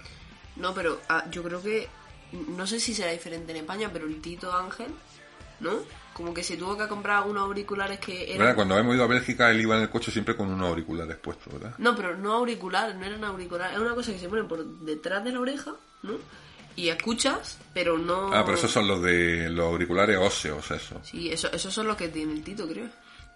[0.56, 1.88] No, pero ah, yo creo que.
[2.32, 4.88] No sé si será diferente en España, pero el Tito Ángel,
[5.60, 5.80] ¿no?
[6.12, 8.34] Como que se tuvo que comprar unos auriculares que ¿Verdad?
[8.34, 8.54] eran.
[8.56, 11.52] Cuando hemos ido a Bélgica, él iba en el coche siempre con unos auriculares puestos,
[11.52, 11.74] ¿verdad?
[11.78, 13.76] No, pero no auriculares, no eran auriculares.
[13.76, 16.14] Es una cosa que se pone por detrás de la oreja, ¿no?
[16.74, 18.32] Y escuchas, pero no.
[18.32, 21.00] Ah, pero esos son los de los auriculares óseos, eso.
[21.02, 22.86] Sí, eso, esos son los que tiene el Tito, creo.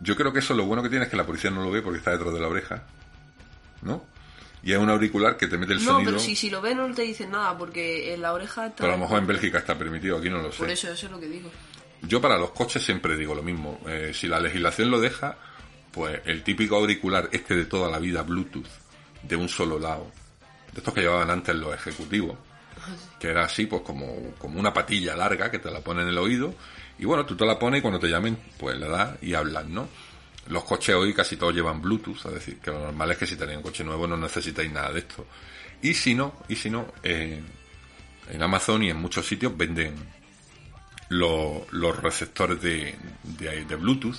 [0.01, 1.83] Yo creo que eso lo bueno que tiene es que la policía no lo ve
[1.83, 2.83] porque está detrás de la oreja,
[3.83, 4.05] ¿no?
[4.65, 6.11] Y es un auricular que te mete el no, sonido.
[6.13, 8.79] pero si, si lo ven no te dicen nada, porque en la oreja está.
[8.79, 10.59] Pero a lo mejor en Bélgica está permitido, aquí no lo sé.
[10.59, 11.51] Por eso, eso es lo que digo.
[12.03, 13.81] Yo para los coches siempre digo lo mismo.
[13.87, 15.37] Eh, si la legislación lo deja,
[15.93, 18.67] pues el típico auricular este de toda la vida, Bluetooth,
[19.23, 20.11] de un solo lado,
[20.73, 22.37] de estos que llevaban antes los ejecutivos,
[23.21, 26.19] que era así, pues como, como una patilla larga que te la pone en el
[26.19, 26.55] oído,
[26.99, 29.67] y bueno, tú te la pones y cuando te llamen, pues le das y hablas,
[29.67, 29.89] ¿no?
[30.49, 33.37] Los coches hoy casi todos llevan Bluetooth, es decir, que lo normal es que si
[33.37, 35.27] tenéis un coche nuevo no necesitáis nada de esto.
[35.83, 37.45] Y si no, y si no, en
[38.41, 39.95] Amazon y en muchos sitios venden
[41.13, 44.17] los, los receptores de, de, de Bluetooth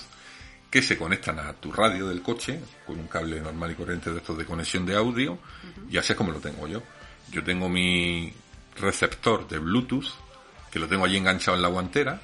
[0.70, 4.18] que se conectan a tu radio del coche con un cable normal y corriente de
[4.18, 5.38] estos de conexión de audio
[5.90, 6.82] y así es como lo tengo yo.
[7.30, 8.32] Yo tengo mi
[8.76, 10.06] receptor de Bluetooth
[10.70, 12.20] que lo tengo allí enganchado en la guantera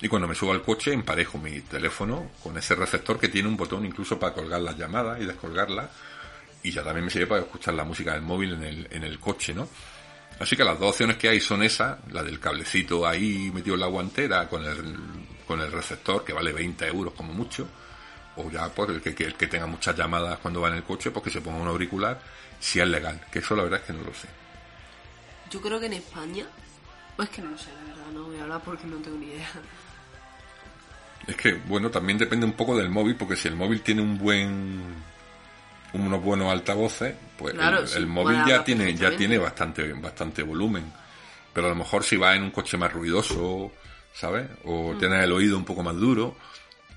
[0.00, 3.56] y cuando me subo al coche emparejo mi teléfono con ese receptor que tiene un
[3.56, 5.90] botón incluso para colgar las llamadas y descolgarlas
[6.62, 9.18] y ya también me sirve para escuchar la música del móvil en el, en el
[9.18, 9.68] coche, ¿no?
[10.38, 13.80] Así que las dos opciones que hay son esas, la del cablecito ahí metido en
[13.80, 14.96] la guantera con el,
[15.46, 17.66] con el receptor que vale 20 euros como mucho,
[18.36, 20.82] o ya pues el que, que- el que tenga muchas llamadas cuando va en el
[20.84, 22.20] coche, pues que se ponga un auricular,
[22.60, 24.28] si es legal, que eso la verdad es que no lo sé.
[25.50, 26.44] Yo creo que en España.
[27.16, 29.28] Pues que no lo sé, la verdad, no voy a hablar porque no tengo ni
[29.28, 29.48] idea.
[31.26, 34.18] Es que, bueno, también depende un poco del móvil, porque si el móvil tiene un
[34.18, 34.82] buen
[36.04, 40.42] unos buenos altavoces, pues Claro, el, sí, el móvil ya tiene ya tiene bastante bastante
[40.42, 40.84] volumen.
[41.52, 43.72] Pero a lo mejor si vas en un coche más ruidoso,
[44.14, 44.46] ¿sabes?
[44.64, 44.98] O Mm.
[44.98, 46.36] tienes el oído un poco más duro,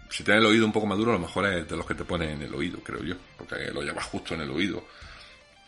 [0.09, 1.93] si tienes el oído un poco más duro, a lo mejor es de los que
[1.95, 4.83] te ponen en el oído, creo yo, porque lo llevas justo en el oído.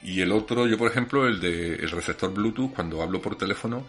[0.04, 3.86] Y el otro, yo por ejemplo, el de el receptor Bluetooth, cuando hablo por teléfono,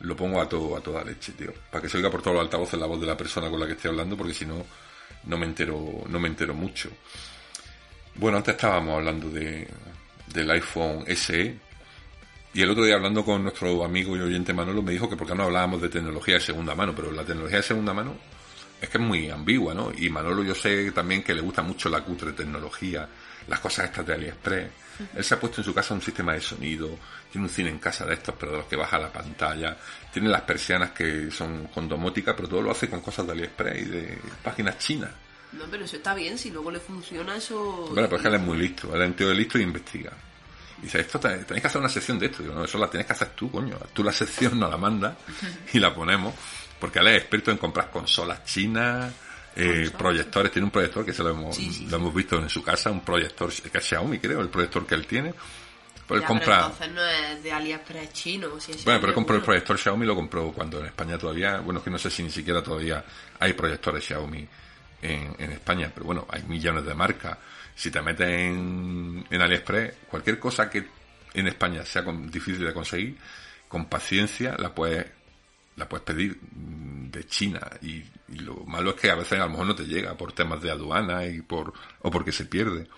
[0.00, 1.52] lo pongo a todo, a toda leche, tío.
[1.70, 3.66] Para que se oiga por todos los altavoces la voz de la persona con la
[3.66, 4.64] que estoy hablando, porque si no,
[5.24, 6.88] no me entero, no me entero mucho.
[8.16, 9.66] Bueno, antes estábamos hablando de,
[10.32, 11.58] del iPhone SE.
[12.52, 15.26] Y el otro día hablando con nuestro amigo y oyente Manolo me dijo que por
[15.26, 18.16] qué no hablábamos de tecnología de segunda mano, pero la tecnología de segunda mano
[18.80, 19.92] es que es muy ambigua, ¿no?
[19.96, 23.08] Y Manolo yo sé también que le gusta mucho la cutre tecnología,
[23.46, 24.70] las cosas estas de AliExpress.
[25.14, 26.90] Él se ha puesto en su casa un sistema de sonido,
[27.30, 29.76] tiene un cine en casa de estos, pero de los que baja la pantalla,
[30.12, 33.80] tiene las persianas que son con domótica, pero todo lo hace con cosas de AliExpress
[33.80, 35.10] y de páginas chinas.
[35.52, 37.88] No, pero eso está bien, si luego le funciona eso.
[37.92, 39.62] Bueno, pues es que él es muy listo, él es un tío de listo y
[39.62, 40.12] investiga.
[40.78, 42.42] Y dice, esto te- tenéis que hacer una sección de esto.
[42.42, 43.76] Digo, no, eso la tienes que hacer tú, coño.
[43.92, 45.14] Tú la sección nos la mandas
[45.72, 46.34] y la ponemos.
[46.78, 49.12] Porque él es experto en comprar consolas chinas,
[49.56, 50.50] eh, proyectores.
[50.52, 52.90] Tiene un proyector que se lo hemos, Sí, sí, lo hemos visto en su casa,
[52.90, 55.34] un proyector que es Xiaomi, creo, el proyector que él tiene.
[56.06, 56.46] Pues él Ya, compra...
[56.46, 58.48] Pero entonces no es de AliExpress chino.
[58.58, 61.58] Si es Bueno, pero él compró el proyector Xiaomi, lo compró cuando en España todavía,
[61.58, 63.04] bueno, es que no sé si ni siquiera todavía
[63.38, 64.48] hay proyectores Xiaomi
[65.02, 67.38] en, en España, pero bueno, hay millones de marcas.
[67.74, 70.86] Si te metes en, en AliExpress, cualquier cosa que
[71.34, 73.16] en España sea difícil de conseguir,
[73.68, 75.06] con paciencia la puedes,
[75.76, 79.44] la puedes pedir mm, de China y, y lo malo es que a veces a
[79.44, 82.88] lo mejor no te llega por temas de aduana y por o porque se pierde.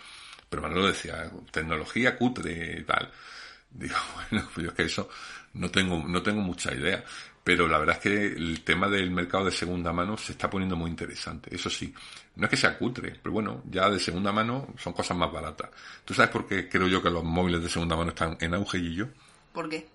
[0.48, 3.10] Pero Manolo decía, tecnología cutre y tal.
[3.70, 5.08] Digo, bueno, pues yo es que eso
[5.54, 7.02] no tengo, no tengo mucha idea.
[7.44, 10.76] Pero la verdad es que el tema del mercado de segunda mano se está poniendo
[10.76, 11.54] muy interesante.
[11.54, 11.92] Eso sí,
[12.36, 15.70] no es que sea cutre, pero bueno, ya de segunda mano son cosas más baratas.
[16.04, 18.78] ¿Tú sabes por qué creo yo que los móviles de segunda mano están en auge
[18.78, 19.06] y yo?
[19.52, 19.88] ¿Por qué?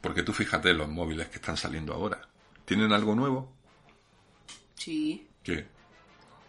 [0.00, 2.20] Porque tú fíjate los móviles que están saliendo ahora.
[2.64, 3.52] ¿Tienen algo nuevo?
[4.76, 5.26] Sí.
[5.42, 5.66] ¿Qué?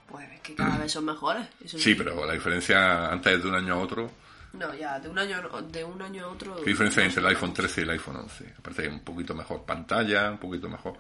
[0.08, 1.48] Pues es que cada vez son mejores.
[1.64, 4.12] Eso Sí, pero la diferencia antes de un año a otro,
[4.54, 6.56] No, ya, de un año, de un año a otro...
[6.58, 8.54] ¿qué diferencia hay entre el iPhone 13 y el iPhone 11?
[8.60, 10.94] Aparte hay un poquito mejor pantalla, un poquito mejor,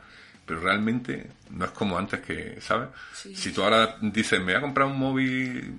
[0.43, 2.89] pero realmente no es como antes que, ¿sabes?
[3.13, 3.35] Sí.
[3.35, 5.75] Si tú ahora dices, me voy a comprar un móvil,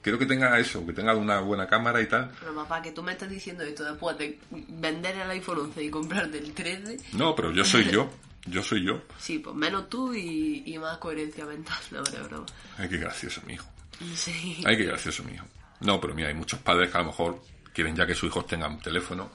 [0.00, 2.30] quiero que tenga eso, que tenga una buena cámara y tal.
[2.40, 5.90] Pero papá, que tú me estás diciendo esto después de vender el iPhone 11 y
[5.90, 6.96] comprarte el 13...
[7.12, 8.10] No, pero yo soy yo,
[8.46, 9.02] yo soy yo.
[9.18, 12.46] Sí, pues menos tú y, y más coherencia mental, no, pero broma.
[12.78, 13.66] Ay, qué gracioso mi hijo.
[14.14, 14.62] Sí.
[14.64, 15.44] Ay, qué gracioso mi hijo.
[15.80, 18.46] No, pero mira, hay muchos padres que a lo mejor quieren ya que sus hijos
[18.46, 19.30] tengan teléfono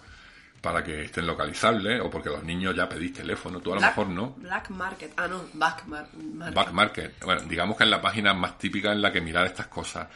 [0.61, 3.59] para que estén localizables o porque los niños ya pedís teléfono.
[3.59, 4.29] Tú a lo mejor no.
[4.37, 5.13] Black Market.
[5.17, 6.55] Ah, no, Back Mar- Market.
[6.55, 7.23] Back Market.
[7.23, 10.07] Bueno, digamos que es la página más típica en la que mirar estas cosas.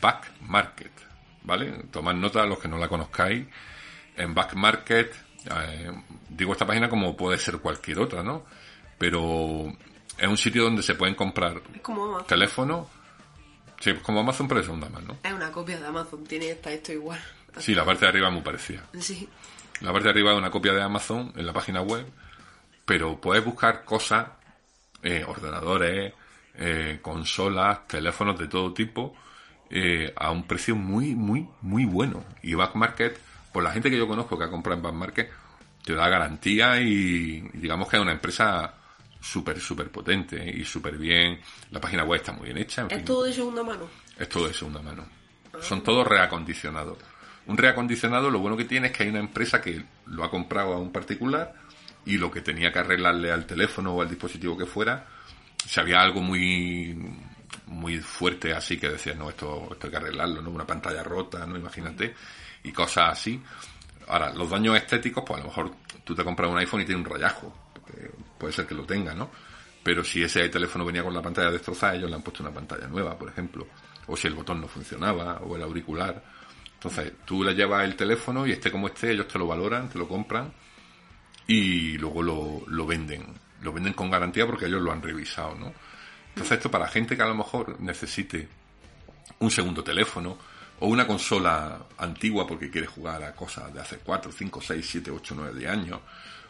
[0.00, 0.92] Back Market.
[1.42, 1.84] ¿Vale?
[1.90, 3.46] Tomad nota los que no la conozcáis.
[4.16, 5.12] En Back Market,
[5.44, 5.90] eh,
[6.28, 8.44] digo esta página como puede ser cualquier otra, ¿no?
[8.98, 9.72] Pero
[10.18, 11.60] es un sitio donde se pueden comprar
[12.26, 12.88] teléfonos.
[13.80, 15.18] Sí, como Amazon, pero de segunda mano.
[15.22, 16.24] Es una copia de Amazon.
[16.24, 17.20] Tiene esta, esto igual.
[17.58, 18.82] Sí, la parte de arriba es muy parecida.
[18.98, 19.28] Sí.
[19.80, 22.06] La parte de arriba es una copia de Amazon en la página web,
[22.84, 24.28] pero puedes buscar cosas,
[25.02, 26.14] eh, ordenadores,
[26.54, 29.14] eh, consolas, teléfonos de todo tipo,
[29.68, 32.24] eh, a un precio muy, muy, muy bueno.
[32.42, 33.18] Y Back Market,
[33.52, 35.30] por la gente que yo conozco que ha comprado en Back Market,
[35.84, 38.74] te da garantía y digamos que es una empresa
[39.26, 41.40] súper, súper potente y súper bien.
[41.70, 42.82] La página web está muy bien hecha.
[42.82, 43.04] en Es fin.
[43.04, 43.88] todo de segunda mano.
[44.18, 45.06] Es todo de segunda mano.
[45.60, 46.98] Son todos reacondicionados.
[47.46, 50.74] Un reacondicionado lo bueno que tiene es que hay una empresa que lo ha comprado
[50.74, 51.54] a un particular
[52.04, 55.06] y lo que tenía que arreglarle al teléfono o al dispositivo que fuera,
[55.64, 56.96] si había algo muy
[57.66, 60.50] muy fuerte así que decía, no, esto, esto hay que arreglarlo, ¿no?
[60.50, 61.56] Una pantalla rota, ¿no?
[61.56, 62.14] Imagínate.
[62.62, 63.40] Y cosas así.
[64.08, 65.72] Ahora, los daños estéticos, pues a lo mejor
[66.04, 67.65] tú te compras un iPhone y tiene un rayajo.
[67.86, 69.30] Porque puede ser que lo tenga, ¿no?
[69.82, 72.88] Pero si ese teléfono venía con la pantalla destrozada, ellos le han puesto una pantalla
[72.88, 73.66] nueva, por ejemplo.
[74.08, 76.22] O si el botón no funcionaba, o el auricular.
[76.74, 79.98] Entonces, tú le llevas el teléfono y esté como esté, ellos te lo valoran, te
[79.98, 80.52] lo compran
[81.46, 83.26] y luego lo, lo venden.
[83.62, 85.72] Lo venden con garantía porque ellos lo han revisado, ¿no?
[86.28, 88.48] Entonces, esto para gente que a lo mejor necesite
[89.38, 90.36] un segundo teléfono
[90.80, 95.10] o una consola antigua porque quiere jugar a cosas de hace 4, 5, 6, 7,
[95.10, 96.00] 8, 9, 10 años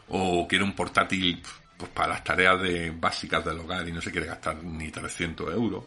[0.09, 1.41] o quiere un portátil
[1.77, 5.53] pues para las tareas de, básicas del hogar y no se quiere gastar ni 300
[5.53, 5.83] euros.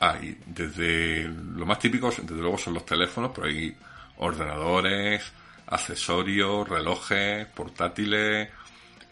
[0.00, 3.74] Hay desde lo más típico, desde luego son los teléfonos, pero hay
[4.18, 5.24] ordenadores,
[5.66, 8.48] accesorios, relojes, portátiles,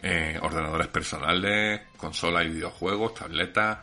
[0.01, 3.79] eh, ordenadores personales, consolas y videojuegos, tabletas.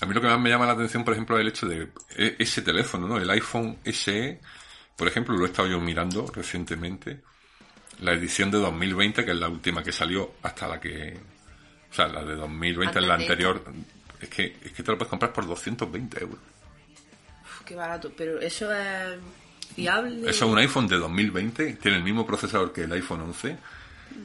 [0.00, 1.88] A mí lo que más me llama la atención, por ejemplo, es el hecho de
[2.16, 3.18] e- ese teléfono, ¿no?
[3.18, 4.40] El iPhone SE,
[4.96, 7.20] por ejemplo, lo he estado yo mirando recientemente.
[8.00, 11.18] La edición de 2020, que es la última que salió, hasta la que...
[11.90, 13.64] O sea, la de 2020 es la anterior.
[14.20, 16.38] Es que, es que te lo puedes comprar por 220 euros.
[17.42, 18.10] Uf, qué barato.
[18.16, 19.18] Pero eso es
[19.74, 20.30] fiable.
[20.30, 23.56] Eso es un iPhone de 2020, tiene el mismo procesador que el iPhone 11,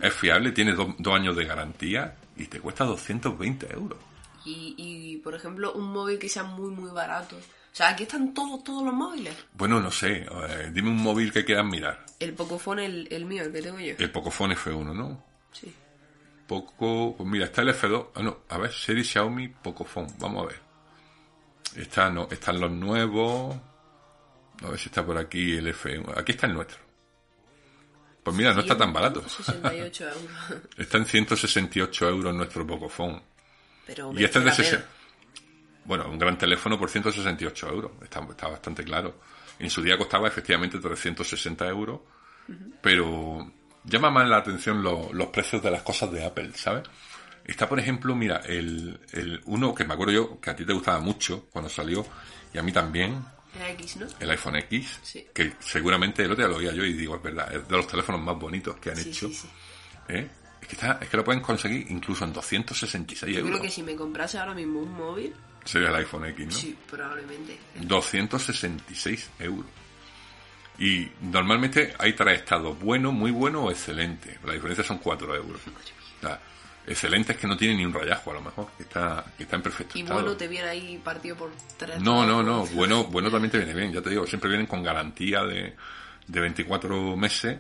[0.02, 3.98] es fiable, tiene do- dos años de garantía y te cuesta 220 euros.
[4.45, 7.36] Y, y, por ejemplo, un móvil que sea muy, muy barato.
[7.36, 9.36] O sea, aquí están todos, todos los móviles.
[9.53, 12.05] Bueno, no sé, eh, dime un móvil que quieras mirar.
[12.19, 13.95] El Pocophone, el, el mío, el que tengo yo.
[13.97, 15.23] El Pocophone F1, ¿no?
[15.51, 15.73] Sí.
[16.47, 20.47] Poco, pues mira, está el F2, ah, no, a ver, serie Xiaomi Pocophone, vamos a
[20.47, 20.62] ver.
[21.75, 23.55] Está, no, están los nuevos,
[24.63, 26.77] a ver si está por aquí el F1, aquí está el nuestro.
[28.23, 29.27] Pues mira, no está tan barato.
[29.27, 30.62] 68 euros.
[30.77, 33.21] Está en 168 euros nuestro Pocophone.
[33.86, 34.86] Pero Y este es de merece la 60.
[34.88, 34.95] pena.
[35.86, 37.91] Bueno, un gran teléfono por 168 euros.
[38.04, 39.19] Está, está bastante claro.
[39.60, 42.00] En su día costaba efectivamente 360 euros.
[42.82, 43.52] Pero
[43.84, 46.84] llama más la atención lo- los precios de las cosas de Apple, ¿sabes?
[47.43, 50.74] Está, por ejemplo, mira, el, el uno que me acuerdo yo, que a ti te
[50.74, 52.06] gustaba mucho cuando salió,
[52.54, 53.24] y a mí también,
[53.56, 54.08] Era X, ¿no?
[54.19, 55.28] el iPhone X, Sí.
[55.34, 57.88] que seguramente el otro día lo oía yo y digo, es verdad, es de los
[57.88, 59.28] teléfonos más bonitos que han Sí, hecho.
[59.28, 59.48] sí, sí.
[60.10, 60.30] ¿eh?
[60.65, 63.51] Es, que está, es que lo pueden conseguir incluso en 266 Yo euros.
[63.51, 65.32] creo que si me comprase ahora mismo un móvil,
[65.63, 66.51] Sería el iPhone X, ¿no?
[66.51, 67.58] sí, probablemente.
[67.82, 69.65] 266 euros.
[70.80, 74.39] Y normalmente hay tres estados, bueno, muy bueno o excelente.
[74.43, 75.62] La diferencia son 4 euros.
[75.67, 76.39] O sea,
[76.88, 79.56] excelente es que no tiene ni un rayajo a lo mejor, que está, que está
[79.56, 80.19] en perfecto Y estado.
[80.21, 82.01] bueno, te viene ahí partido por tres.
[82.01, 82.65] No, no, no.
[82.67, 83.93] Bueno, bueno también te viene bien.
[83.93, 85.75] Ya te digo, siempre vienen con garantía de,
[86.28, 87.60] de 24 meses.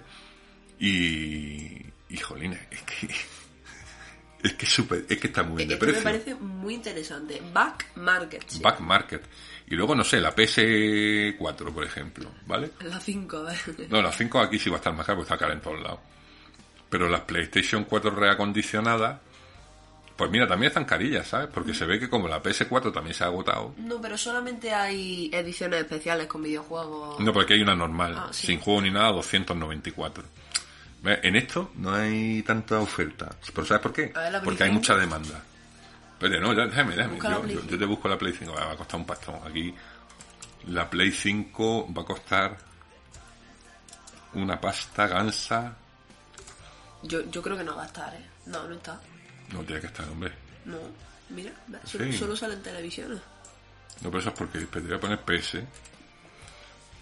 [0.79, 1.85] Y,
[2.15, 3.15] y jolines, es que,
[4.43, 6.03] es que, súper- es que está muy bien de que me precio.
[6.03, 7.41] parece muy interesante.
[7.53, 8.43] Back Market.
[8.47, 8.59] sí.
[8.61, 9.23] Back market.
[9.67, 12.71] Y luego, no sé, la PS4, por ejemplo, ¿vale?
[12.81, 13.59] La 5, a ver.
[13.89, 15.81] No, la 5 aquí sí va a estar más cara porque está cara en todos
[15.81, 15.99] lados.
[16.89, 19.19] Pero las PlayStation 4 reacondicionadas,
[20.15, 21.49] pues mira, también están carillas, ¿sabes?
[21.51, 23.73] Porque se ve que como la PS4 también se ha agotado.
[23.77, 27.19] No, pero solamente hay ediciones especiales con videojuegos.
[27.19, 28.45] No, porque hay una normal, Ah, sí.
[28.47, 30.23] sin juego ni nada, 294.
[31.05, 33.29] En esto no hay tanta oferta.
[33.53, 34.13] ¿Pero sabes por qué?
[34.43, 35.41] Porque hay mucha demanda.
[36.19, 37.17] Pero no, déjame, déjame.
[37.19, 37.71] Yo, Play yo- 5.
[37.71, 38.53] yo te busco la Play 5.
[38.53, 39.35] Va a costar un pastón.
[39.45, 39.73] Aquí
[40.67, 42.57] la Play 5 va a costar
[44.33, 45.75] una pasta gansa.
[47.03, 48.25] Yo, yo creo que no va a estar, ¿eh?
[48.47, 48.99] No, no está.
[49.51, 50.31] No tiene que estar, hombre.
[50.65, 50.77] No.
[51.29, 51.51] Mira,
[51.85, 52.13] solo, Sí.
[52.17, 53.19] solo sale en televisiones.
[54.01, 55.63] No, pero eso es porque te voy a poner PS.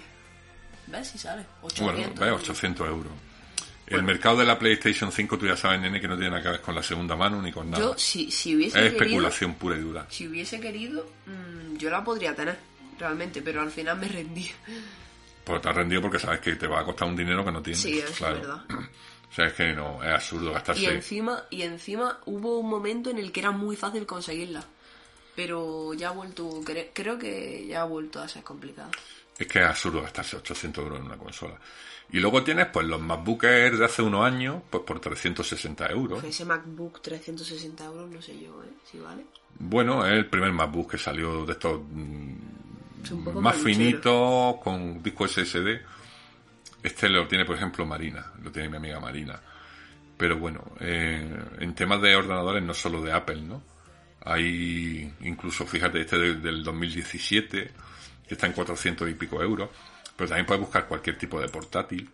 [0.86, 1.44] ¿Ves si sale?
[1.62, 1.96] 800.
[1.96, 3.12] Bueno, vaya, 800 euros.
[3.86, 6.48] El mercado de la PlayStation 5, tú ya sabes, nene, que no tiene nada que
[6.50, 7.82] ver con la segunda mano ni con nada.
[7.82, 9.04] Yo, si, si hubiese es querido...
[9.04, 10.06] especulación pura y dura.
[10.10, 12.58] Si hubiese querido, mm, yo la podría tener,
[12.98, 14.50] realmente, pero al final me rendí.
[15.44, 17.62] Pues te has rendido porque sabes que te va a costar un dinero que no
[17.62, 17.80] tienes.
[17.80, 18.40] Sí, es claro.
[18.40, 18.64] verdad.
[19.30, 20.82] O sea, es que no, es absurdo gastarse.
[20.82, 24.64] Y encima, y encima hubo un momento en el que era muy fácil conseguirla.
[25.38, 28.90] Pero ya ha vuelto, cre- creo que ya ha vuelto a ser complicado.
[29.38, 31.54] Es que es absurdo gastarse 800 euros en una consola.
[32.10, 36.24] Y luego tienes, pues, los MacBook Air de hace unos años, pues por 360 euros.
[36.24, 38.68] Ese MacBook 360 euros, no sé yo, ¿eh?
[38.90, 39.26] Si vale.
[39.60, 42.34] Bueno, es el primer MacBook que salió de estos mm,
[43.04, 45.68] Es más finitos, con disco SSD.
[46.82, 49.40] Este lo tiene, por ejemplo, Marina, lo tiene mi amiga Marina.
[50.16, 53.77] Pero bueno, eh, en temas de ordenadores no solo de Apple, ¿no?
[54.30, 57.70] Hay incluso, fíjate, este de- del 2017,
[58.26, 59.70] que está en 400 y pico euros,
[60.16, 62.10] pero también puedes buscar cualquier tipo de portátil,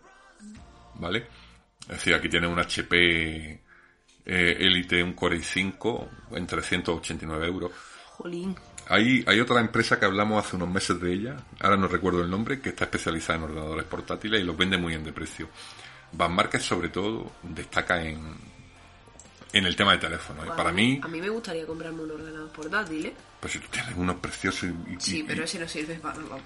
[0.94, 1.26] ¿vale?
[1.82, 3.60] Es decir, aquí tiene un HP
[4.26, 7.72] eh, Elite, un Core i5 en 389 euros.
[8.06, 8.54] Jolín.
[8.88, 12.30] Hay, hay otra empresa que hablamos hace unos meses de ella, ahora no recuerdo el
[12.30, 15.48] nombre, que está especializada en ordenadores portátiles y los vende muy bien de precio.
[16.12, 18.20] Van Market sobre todo destaca en,
[19.56, 20.44] en el tema de teléfono.
[20.44, 23.14] Y para mí, A mí me gustaría comprarme un ordenador portátil, ¿eh?
[23.40, 26.38] pues si tú tienes unos preciosos y, y- Sí, pero ese no sirve para nada.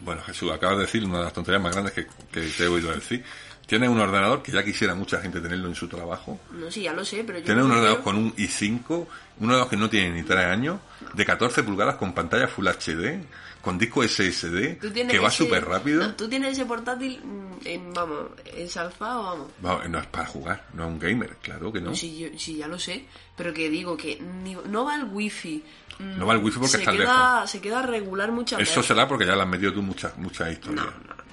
[0.00, 2.66] Bueno, Jesús, acabas de decir una de las tonterías más grandes que, que te he
[2.68, 3.24] oído decir.
[3.66, 6.38] Tienes un ordenador que ya quisiera mucha gente tenerlo en su trabajo.
[6.52, 7.44] No, sí, ya lo sé, pero yo...
[7.46, 9.06] Tienes no un ordenador con un i5, un
[9.46, 10.80] ordenador que no tiene ni 3 años,
[11.14, 13.24] de 14 pulgadas con pantalla Full HD,
[13.64, 16.02] con disco SSD, que va súper rápido.
[16.06, 19.50] No, tú tienes ese portátil mm, en, vamos, ensalzado, vamos.
[19.60, 21.94] Vamos, no es para jugar, no es un gamer, claro que no.
[21.94, 25.64] Sí, yo- sí, ya lo sé, pero que digo que ni- no va el wifi.
[25.98, 28.86] mm, No va el wifi porque se está queda, Se queda regular muchas Eso veces.
[28.86, 30.84] será porque ya le has metido tú muchas muchas historias.
[30.84, 31.24] No, no, no.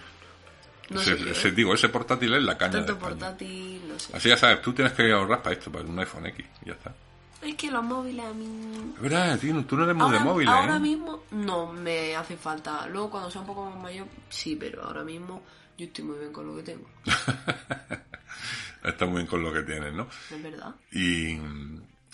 [0.89, 1.51] No ese, yo, ese- ¿eh?
[1.51, 4.15] digo, ese portátil es la caña Tanto de portátil, no sé.
[4.15, 6.73] Así ya sabes, tú tienes que ahorrar para esto, para un iPhone X, y ya
[6.73, 6.93] está.
[7.41, 8.93] Es que los móviles a mí...
[8.99, 10.79] Verdad, tío, tú no eres muy Ahora, de móviles, ahora ¿eh?
[10.79, 12.85] mismo no me hace falta.
[12.87, 15.41] Luego cuando sea un poco más mayor, sí, pero ahora mismo
[15.77, 16.87] yo estoy muy bien con lo que tengo.
[18.83, 20.07] Está muy bien con lo que tienes, ¿no?
[20.29, 20.75] Es verdad.
[20.91, 21.37] Y,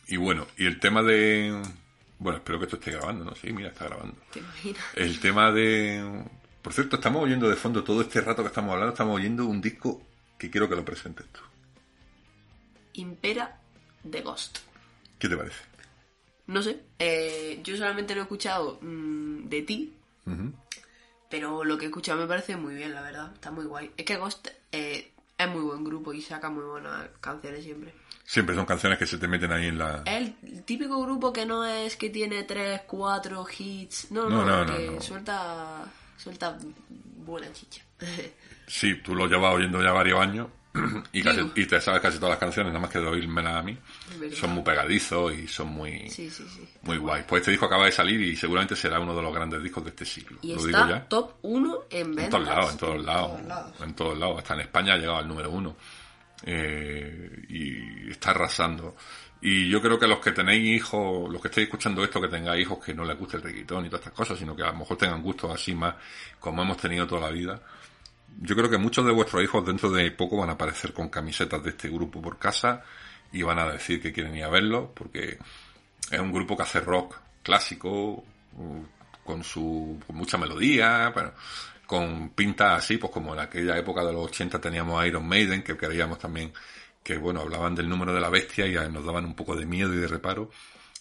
[0.07, 1.61] y bueno, y el tema de...
[2.19, 3.35] Bueno, espero que esto esté grabando, ¿no?
[3.35, 4.15] Sí, mira, está grabando.
[4.31, 4.83] ¿Te imaginas?
[4.95, 6.23] El tema de...
[6.61, 9.61] Por cierto, estamos oyendo de fondo todo este rato que estamos hablando, estamos oyendo un
[9.61, 10.01] disco
[10.37, 11.41] que quiero que lo presentes tú.
[12.93, 13.59] Impera
[14.03, 14.59] de Ghost.
[15.19, 15.57] ¿Qué te parece?
[16.47, 19.93] No sé, eh, yo solamente lo he escuchado mm, de ti,
[21.29, 23.33] pero lo que he escuchado me parece muy bien, la verdad.
[23.33, 23.91] Está muy guay.
[23.97, 27.93] Es que Ghost eh, es muy buen grupo y saca muy buenas canciones siempre.
[28.23, 30.03] Siempre son canciones que se te meten ahí en la...
[30.05, 34.11] Es el típico grupo que no es que tiene tres, cuatro hits.
[34.11, 35.01] No, No, no, no, que no.
[35.01, 35.85] suelta
[36.17, 36.57] suelta
[36.89, 37.83] buena chicha.
[38.69, 40.47] Sí, tú lo llevas oyendo ya varios años
[41.13, 43.61] y, casi- y te sabes casi todas las canciones, nada más que de oírmelas a
[43.63, 43.77] mí.
[44.35, 46.67] Son muy pegadizos y son muy, sí, sí, sí.
[46.83, 47.25] muy guays.
[47.27, 49.89] Pues este disco acaba de salir y seguramente será uno de los grandes discos de
[49.91, 50.39] este siglo.
[50.41, 51.07] Y lo digo está ya.
[51.07, 52.29] top 1 en En ventas.
[52.31, 53.31] todos lados, en todos lados.
[53.31, 53.81] todos lados.
[53.81, 54.37] En todos lados.
[54.39, 55.75] Hasta en España ha llegado al número uno.
[56.43, 58.95] Eh, y está arrasando.
[59.41, 62.61] Y yo creo que los que tenéis hijos, los que estéis escuchando esto, que tengáis
[62.63, 64.77] hijos que no les guste el reggaetón y todas estas cosas, sino que a lo
[64.77, 65.95] mejor tengan gustos así más
[66.39, 67.59] como hemos tenido toda la vida.
[68.39, 71.63] Yo creo que muchos de vuestros hijos dentro de poco van a aparecer con camisetas
[71.63, 72.83] de este grupo por casa
[73.31, 75.37] y van a decir que quieren ir a verlo porque
[76.11, 78.23] es un grupo que hace rock clásico,
[78.57, 78.85] uh,
[79.23, 81.33] con su mucha melodía, pero
[81.85, 85.75] con pinta así, pues como en aquella época de los 80 teníamos Iron Maiden, que
[85.75, 86.53] creíamos también
[87.03, 89.93] que, bueno, hablaban del número de la bestia y nos daban un poco de miedo
[89.93, 90.51] y de reparo.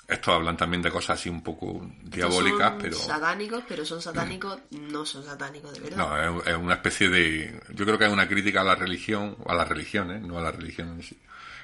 [0.08, 2.96] Estos hablan también de cosas así un poco diabólicas, son pero...
[2.96, 5.96] satánicos, pero son satánicos, no son satánicos de verdad.
[5.96, 7.60] No, es, es una especie de...
[7.74, 10.52] Yo creo que es una crítica a la religión, a las religiones, no a la
[10.52, 11.18] religión en sí.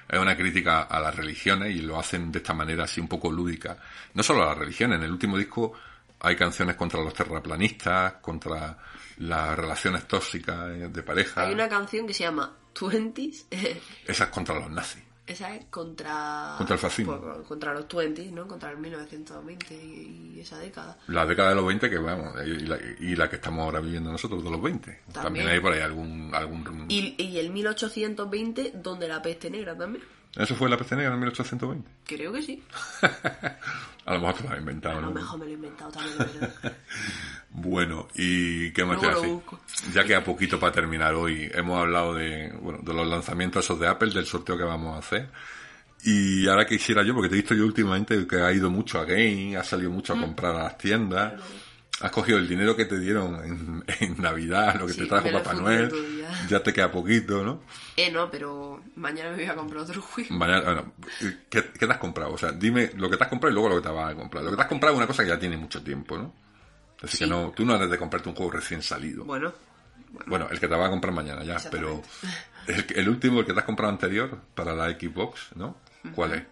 [0.09, 3.31] Es una crítica a las religiones y lo hacen de esta manera así un poco
[3.31, 3.79] lúdica.
[4.15, 5.73] No solo a las religiones, en el último disco
[6.21, 8.77] hay canciones contra los terraplanistas, contra
[9.19, 11.43] las relaciones tóxicas de pareja.
[11.43, 13.47] Hay una canción que se llama Twenties.
[14.07, 15.03] Esa es contra los nazis.
[15.33, 16.55] Esa es contra...
[16.59, 17.19] Contra el fascismo.
[17.21, 18.47] por- contra los Twenties, ¿no?
[18.47, 20.99] Contra el 1920 y, y esa década.
[21.09, 24.11] La década de los 20, que vamos, y la, y la que estamos ahora viviendo
[24.13, 24.85] nosotros, de los 20.
[25.13, 25.49] También, También.
[25.49, 26.31] hay por ahí algún...
[26.35, 26.87] algún...
[26.89, 30.05] Y, y el 1820, donde la peste negra también.
[30.37, 31.91] ¿Eso fue la peste negra en 1820?
[32.07, 32.63] Creo que sí.
[34.05, 35.15] A lo mejor te lo has inventado, A lo ¿no?
[35.15, 36.53] mejor me lo he inventado también.
[37.55, 39.61] Bueno, ¿y qué más te busco.
[39.93, 43.79] Ya que a poquito para terminar hoy, hemos hablado de, bueno, de los lanzamientos esos
[43.79, 45.29] de Apple, del sorteo que vamos a hacer.
[46.05, 49.05] Y ahora quisiera yo, porque te he visto yo últimamente que ha ido mucho a
[49.05, 49.95] Game, has salido Mm.
[49.95, 51.35] mucho a comprar a las tiendas,
[52.03, 55.31] has cogido el dinero que te dieron en, en Navidad, lo que Sí, te trajo
[55.33, 55.91] Papá Noel,
[56.49, 56.63] ya.
[56.63, 57.63] te queda poquito, ¿no?
[57.97, 60.35] Eh, no, pero mañana me voy a comprar otro juego.
[60.35, 60.93] Mañana, bueno,
[61.49, 62.33] ¿qué, qué te has comprado?
[62.33, 64.15] O sea, dime lo que te has comprado y luego lo que te vas a
[64.17, 64.43] comprar.
[64.45, 66.35] Lo que te has comprado es una cosa que ya tiene mucho tiempo, ¿no?
[67.01, 67.25] Decir, Sí.
[67.25, 69.25] que no, tú no eres de comprarte un juego recién salido.
[69.25, 69.53] Bueno,
[70.27, 72.03] Bueno, el que te va a comprar mañana ya, pero
[72.95, 75.77] el último, el que te has comprado anterior para la Xbox, ¿no?
[76.15, 76.43] ¿Cuál es?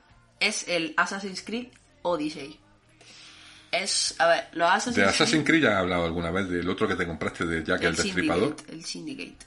[0.40, 1.68] es el Assassin's Creed
[2.02, 2.58] Odyssey.
[3.72, 6.88] Es, a ver, los Assassin's, De Assassin's Creed ya he hablado alguna vez del otro
[6.88, 8.56] que te compraste de Jack el, el Destripador.
[8.68, 9.46] El Syndicate.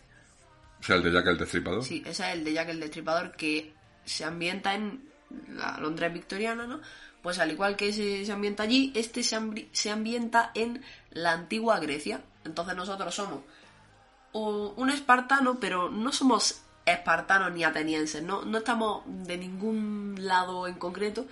[0.79, 1.83] O sea, el de Jack el Destripador.
[1.83, 3.73] Sí, ese es el de Jack el Destripador que
[4.05, 5.09] se ambienta en
[5.49, 6.79] la Londres victoriana, ¿no?
[7.21, 9.39] Pues al igual que se, se ambienta allí, este se,
[9.71, 12.21] se ambienta en la antigua Grecia.
[12.43, 13.41] Entonces nosotros somos
[14.33, 18.43] un espartano, pero no somos espartanos ni atenienses, ¿no?
[18.43, 21.25] No estamos de ningún lado en concreto,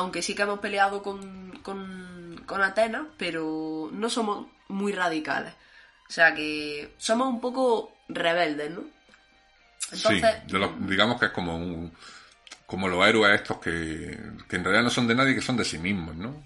[0.00, 5.54] aunque sí que hemos peleado con, con, con Atenas, pero no somos muy radicales.
[6.08, 8.82] O sea que somos un poco rebeldes, ¿no?
[9.92, 11.92] Entonces, sí, de los- digamos que es como un,
[12.66, 15.64] como los héroes estos que, que en realidad no son de nadie, que son de
[15.64, 16.42] sí mismos, ¿no?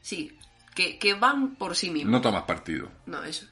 [0.00, 0.36] sí,
[0.74, 2.12] que, que van por sí mismos.
[2.12, 2.88] No tomas partido.
[3.06, 3.46] No, eso.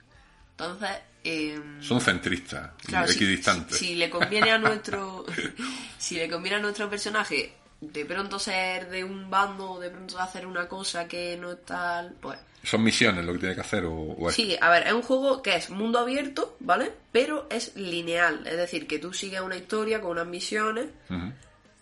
[0.53, 0.91] Entonces,
[1.25, 3.77] em, Son centristas, Claro, si- equidistantes.
[3.79, 5.25] Si, si le conviene a nuestro
[5.99, 10.47] si le conviene a nuestro personaje de pronto ser de un bando de pronto hacer
[10.47, 13.93] una cosa que no es tal, pues Son misiones lo que tiene que hacer o,
[13.95, 16.91] o es- sí, a ver, es un juego que es mundo abierto, ¿vale?
[17.13, 20.87] Pero es lineal, es decir, que tú sigues una historia con unas misiones,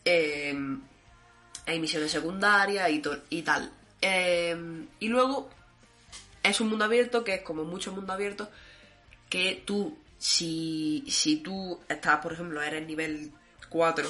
[0.05, 0.55] eh,
[1.66, 2.90] hay misiones secundarias
[3.30, 3.70] y, tal.
[4.03, 5.49] Eh, y luego
[6.42, 8.49] es un mundo abierto que es como muchos mundos abiertos
[9.30, 13.32] que tú, si, si tú estás, por ejemplo, eres nivel
[13.70, 14.07] 4,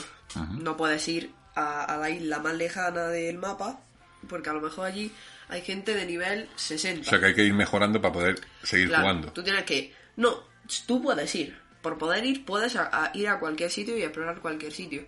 [0.58, 3.80] no puedes ir a, a la isla más lejana del mapa
[4.28, 5.12] porque a lo mejor allí
[5.48, 7.02] hay gente de nivel 60.
[7.02, 9.32] O sea que hay que ir mejorando para poder seguir Claro, jugando.
[9.32, 9.92] Tú tienes que.
[10.16, 10.42] No,
[10.86, 11.56] tú puedes ir.
[11.82, 15.04] Por poder ir, puedes a- a ir a cualquier sitio y explorar cualquier sitio.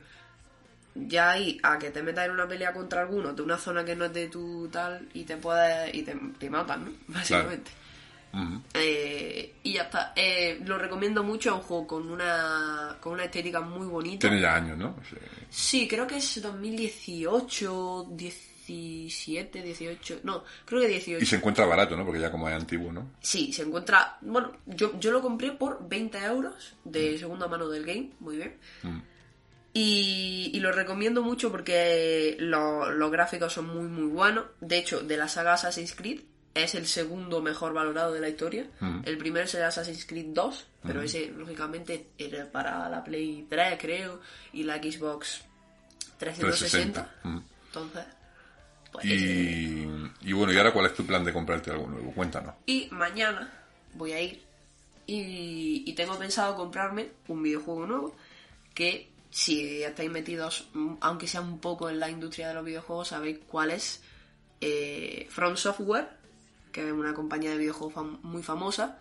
[0.94, 3.96] Ya ahí, a que te metas en una pelea contra alguno de una zona que
[3.96, 5.94] no es de tu tal y te puedes.
[5.94, 6.92] y te, te matan, ¿no?
[7.08, 7.70] Básicamente.
[8.74, 10.12] Eh, y ya está.
[10.14, 14.28] Eh, lo recomiendo mucho, es un juego con una, con una estética muy bonita.
[14.28, 14.96] Tiene ya años, ¿no?
[15.08, 15.16] Sí.
[15.48, 20.20] Sí, creo que es 2018, 17, 18.
[20.24, 21.22] No, creo que 18.
[21.22, 22.04] Y se encuentra barato, ¿no?
[22.04, 23.12] Porque ya como es antiguo, ¿no?
[23.20, 24.18] Sí, se encuentra.
[24.20, 28.56] Bueno, yo, yo lo compré por 20 euros de segunda mano del game, muy bien.
[29.72, 34.46] Y, y lo recomiendo mucho porque lo- los gráficos son muy, muy buenos.
[34.60, 36.20] De hecho, de la saga Assassin's Creed
[36.56, 38.66] es el segundo mejor valorado de la historia.
[38.80, 39.00] Mm.
[39.04, 44.20] El primero el Assassin's Creed 2, pero ese, lógicamente, era para la Play 3, creo,
[44.52, 45.42] y la Xbox
[46.18, 47.02] 360.
[47.04, 47.28] 360.
[47.28, 47.38] Mm.
[47.66, 48.04] Entonces,
[48.92, 52.12] pues ese- Y, y bueno, ¿y ahora cuál es tu plan de comprarte algo nuevo?
[52.12, 52.54] Cuéntanos.
[52.66, 53.52] Y mañana
[53.94, 54.42] voy a ir
[55.06, 58.16] y, y tengo pensado comprarme un videojuego nuevo
[58.74, 63.08] que si estáis metidos, mm, aunque sea un poco en la industria de los videojuegos,
[63.08, 64.02] sabéis cuál es
[64.60, 66.08] eh, From Software,
[66.76, 68.98] que es una compañía de videojuegos fam- muy famosa,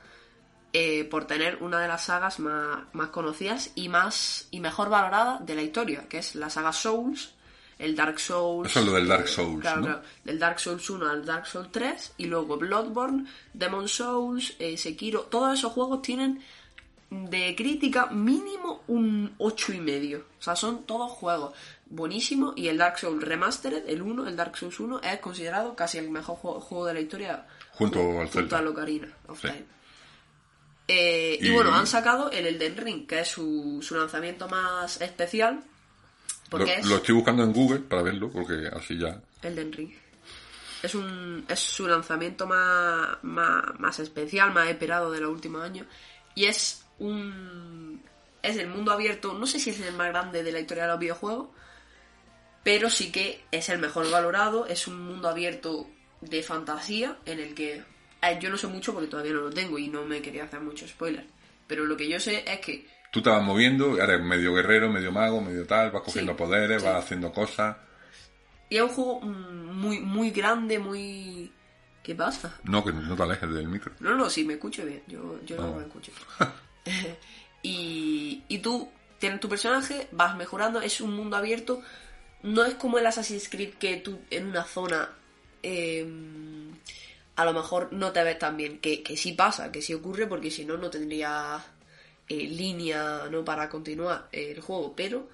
[0.72, 5.40] eh, por tener una de las sagas más, más conocidas y más y mejor valorada
[5.40, 7.34] de la historia, que es la saga Souls,
[7.78, 8.70] el Dark Souls.
[8.70, 9.86] Eso es lo del Dark eh, Souls, claro, ¿no?
[9.88, 14.78] claro, del Dark Souls 1 al Dark Souls 3 y luego Bloodborne, Demon Souls, eh,
[14.78, 16.42] Sekiro, todos esos juegos tienen
[17.10, 20.26] de crítica mínimo un ocho y medio.
[20.40, 21.54] O sea, son todos juegos
[21.88, 25.98] buenísimos y el Dark Souls Remastered, el 1, el Dark Souls 1, es considerado casi
[26.00, 27.46] el mejor juego, juego de la historia
[27.76, 28.60] Junto al junto Zelda.
[28.60, 29.48] a Ocarina of Sí.
[29.48, 29.66] Time.
[30.88, 31.48] Eh, y...
[31.48, 35.56] Y- bueno, han sacado el Elden Ring, que es su, su lanzamiento más especial.
[35.56, 39.20] Lo, Porque es lo estoy buscando en Google para verlo, porque así ya.
[39.42, 39.92] Elden Ring.
[40.84, 45.88] Es, un, es su lanzamiento más, más, más especial, más esperado de los últimos años.
[46.36, 48.02] Y es un.
[48.44, 49.34] Es el mundo abierto.
[49.34, 51.48] No sé si es el más grande de la historia de los videojuegos.
[52.64, 54.68] Pero sí que es el mejor valorado.
[54.68, 55.90] Es un mundo abierto
[56.30, 57.18] de fantasía.
[57.26, 57.84] En el que.
[58.22, 60.60] eh, yo no sé mucho porque todavía no lo tengo y no me quería hacer
[60.62, 61.26] mucho spoiler.
[61.68, 65.10] Pero lo que yo sé es que Tú te vas moviendo, eres medio guerrero, medio
[65.12, 66.88] mago, medio tal, vas cogiendo Sí, poderes, sí.
[66.88, 67.78] vas haciendo cosas.
[68.70, 71.52] Y es un juego mm, muy, muy grande, muy...
[72.04, 72.60] ¿Qué pasa?
[72.66, 73.94] No, que no te alejes del micro.
[74.00, 75.02] No, no, sí, me escucho bien.
[75.08, 76.12] Yo, yo no me escucho.
[77.64, 81.82] y, y tú tienes tu personaje, vas mejorando, es un mundo abierto.
[82.44, 85.10] No es como el Assassin's Creed que tú en una zona
[85.66, 86.08] eh,
[87.36, 88.80] a lo mejor no te ves tan bien.
[88.80, 91.64] Que, que sí pasa, que sí ocurre, porque si no, no tendría
[92.30, 94.94] eh, línea no para continuar el juego.
[94.96, 95.28] Pero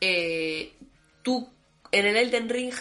[0.00, 0.72] eh,
[1.22, 1.48] tú
[1.90, 2.74] en el Elden Ring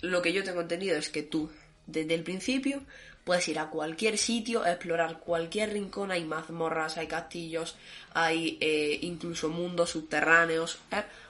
[0.00, 1.50] lo que yo tengo entendido es que tú
[1.86, 2.82] desde el principio
[3.24, 7.76] puedes ir a cualquier sitio a explorar cualquier rincón hay mazmorras hay castillos
[8.14, 10.78] hay eh, incluso mundos subterráneos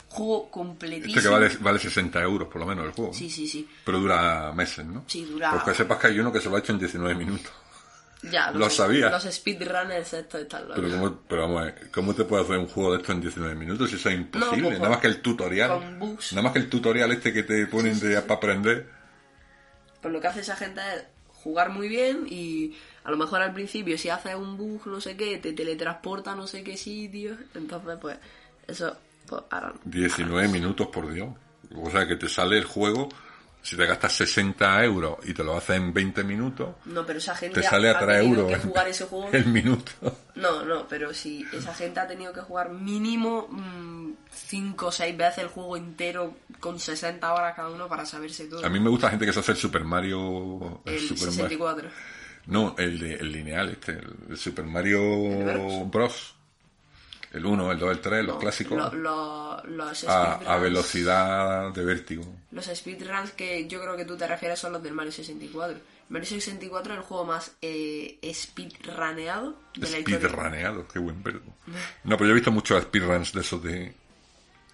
[0.08, 3.12] juego completísimo Este que vale, vale 60 euros por lo menos el juego.
[3.12, 5.04] sí sí sí Pero dura meses, ¿no?
[5.06, 7.52] Sí, dura- Porque sepas que hay uno que se lo ha hecho en 19 minutos.
[8.30, 9.10] ya Lo sabía.
[9.10, 10.76] los speedrunners estos están locos.
[10.82, 13.20] Pero, ¿cómo, pero vamos a ver, ¿cómo te puedes hacer un juego de esto en
[13.20, 13.90] 19 minutos?
[13.90, 14.62] Si eso es imposible.
[14.68, 15.68] pues, nada más que el tutorial.
[15.70, 16.32] con bugs.
[16.32, 18.88] Nada más que el tutorial este que te ponen de, para aprender.
[20.00, 21.04] Pues lo que hace esa gente es
[21.42, 25.16] jugar muy bien y a lo mejor al principio si haces un bug no sé
[25.16, 28.16] qué, te teletransporta a no sé qué sitio, entonces pues
[28.66, 28.96] eso.
[29.84, 31.28] 19 minutos por Dios.
[31.74, 33.08] O sea que te sale el juego,
[33.60, 37.34] si te gastas 60 euros y te lo haces en 20 minutos, No, pero esa
[37.34, 39.28] gente te sale a ha 3 tenido euros que jugar ese juego.
[39.32, 39.92] el minuto.
[40.36, 43.48] No, no, pero si esa gente ha tenido que jugar mínimo
[44.30, 48.64] 5 o 6 veces el juego entero con 60 horas cada uno para saberse todo.
[48.64, 50.82] A mí me gusta gente que se hace el Super Mario...
[50.84, 51.88] el Super Mario- 64.
[52.46, 55.00] No, el, de, el lineal, este, el, el Super Mario
[55.44, 55.90] Bros?
[55.90, 56.35] Bros.
[57.36, 58.76] El 1, el 2, el 3, los clásicos.
[58.78, 62.24] lo- lo- los a, velocidad de vértigo.
[62.50, 65.76] Los speedruns que yo creo que tú te refieres son los del Mario 64.
[65.76, 69.86] El Mario 64 es el juego más eh, speedruneado de.
[69.86, 71.54] Speedruneado, qué buen verbo.
[72.04, 73.94] No, pero yo he visto muchos speedruns de esos de,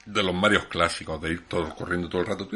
[0.05, 2.49] de los Marios clásicos, de ir todos corriendo todo el rato.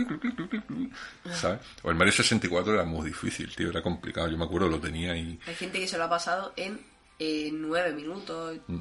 [1.34, 1.60] ¿Sabes?
[1.82, 4.28] O el Mario 64 era muy difícil, tío, era complicado.
[4.28, 5.38] Yo me acuerdo, lo tenía y.
[5.46, 6.80] Hay gente que se lo ha pasado en
[7.18, 8.58] eh, 9 minutos.
[8.66, 8.78] Mm.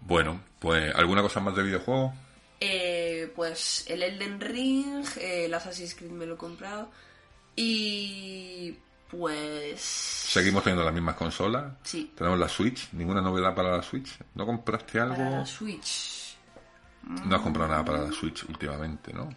[0.00, 2.12] Bueno, pues, ¿alguna cosa más de videojuegos?
[2.60, 6.90] Eh, pues el Elden Ring, eh, el Assassin's Creed me lo he comprado.
[7.56, 8.76] Y
[9.10, 9.80] pues...
[9.80, 11.72] Seguimos teniendo las mismas consolas.
[11.82, 12.12] Sí.
[12.14, 12.88] Tenemos la Switch.
[12.92, 14.10] ¿Ninguna novedad para la Switch?
[14.34, 15.16] ¿No compraste algo?
[15.16, 16.36] Para la Switch.
[17.02, 19.28] No has comprado nada para la Switch últimamente, ¿no?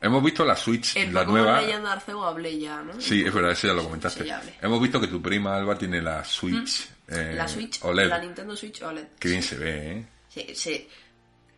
[0.00, 1.60] Hemos visto la Switch, El la nueva.
[1.60, 3.00] Legend Arceus hablé ya, ¿no?
[3.00, 4.26] Sí, es verdad, eso ya lo comentaste.
[4.60, 6.88] Hemos visto que tu prima Alba tiene la Switch.
[7.12, 8.08] Eh, La Switch, OLED.
[8.08, 9.06] la Nintendo Switch OLED.
[9.18, 10.06] Qué bien se ve, ¿eh?
[10.28, 10.88] Sí, sí.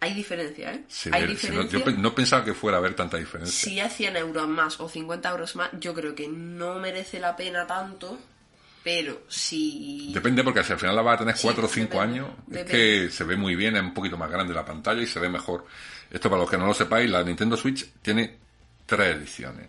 [0.00, 0.84] Hay diferencia, ¿eh?
[0.88, 3.70] Se Hay ve- se no- yo no pensaba que fuera a haber tanta diferencia.
[3.70, 7.34] Si es 100 euros más o 50 euros más, yo creo que no merece la
[7.36, 8.18] pena tanto,
[8.82, 10.10] pero si...
[10.12, 12.30] Depende porque si al final la vas a tener Sí, 4 o 5 depende, años,
[12.52, 15.18] es que se ve muy bien, es un poquito más grande la pantalla y se
[15.20, 15.64] ve mejor.
[16.10, 18.36] Esto para los que no lo sepáis, la Nintendo Switch tiene
[18.84, 19.68] tres ediciones.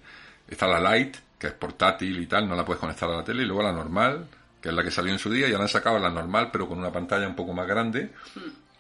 [0.50, 3.44] Está la Lite, que es portátil y tal, no la puedes conectar a la tele,
[3.44, 4.28] y luego la normal,
[4.66, 6.68] que es la que salió en su día, y ahora han sacado la normal, pero
[6.68, 8.10] con una pantalla un poco más grande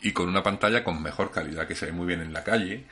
[0.01, 2.85] y con una pantalla con mejor calidad, que se ve muy bien en la calle.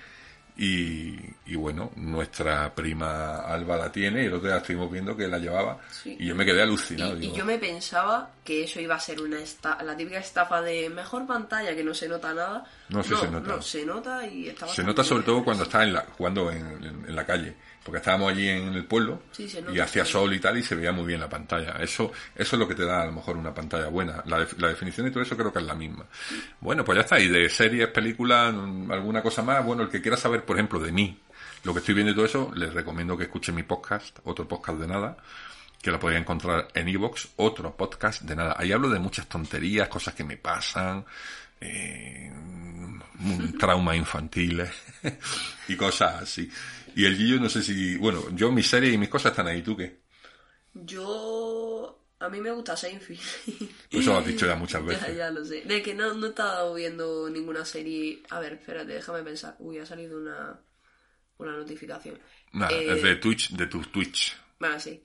[0.56, 1.18] Y,
[1.48, 5.39] y bueno, nuestra prima Alba la tiene y el otro día estuvimos viendo que la
[5.39, 6.16] llevaba Sí.
[6.20, 7.18] y yo me quedé alucinado.
[7.18, 10.62] y digo, yo me pensaba que eso iba a ser una esta- la típica estafa
[10.62, 12.66] de mejor pantalla que no se nota nada.
[12.89, 13.48] No, sí se nota.
[13.56, 16.68] No, se nota y está Se nota sobre todo cuando estás en la, jugando en,
[16.84, 20.40] en- en la calle, porque estábamos allí en el pueblo Sí, y hacía sol y
[20.40, 21.74] tal y se veía muy bien la pantalla.
[21.82, 24.24] Eso, eso es lo que te da a lo mejor una pantalla buena.
[24.26, 26.06] La, la definición y todo eso creo que es la misma.
[26.62, 27.20] Bueno, pues ya está.
[27.20, 29.66] Y de series, películas, mm, alguna cosa más.
[29.66, 31.20] Bueno, el que quiera saber, por ejemplo, de mí,
[31.64, 34.80] lo que estoy viendo y todo eso, les recomiendo que escuchen mi podcast, otro podcast
[34.80, 35.18] de nada
[35.84, 38.56] que lo podéis encontrar en iVoox, otro podcast de nada.
[38.58, 41.04] Ahí hablo de muchas tonterías, cosas que me pasan,
[41.64, 42.32] eh,
[43.20, 44.70] mm, traumas infantiles
[45.68, 46.49] y cosas así.
[46.95, 49.61] Y el Gillo no sé si, bueno, yo mis series y mis cosas están ahí,
[49.61, 50.01] ¿tú qué?
[50.74, 53.20] Yo A mí me gusta Seinfeld.
[53.91, 55.16] Eso lo has dicho ya muchas veces.
[55.18, 55.61] ya lo sé.
[55.61, 58.22] De que no, no he estado viendo ninguna serie.
[58.30, 59.55] A ver, espérate, déjame pensar.
[59.59, 60.59] Uy, ha salido una,
[61.38, 62.18] una notificación.
[62.53, 64.36] Nada, Eh, es de Twitch, de tu Twitch.
[64.59, 65.03] Vale, sí.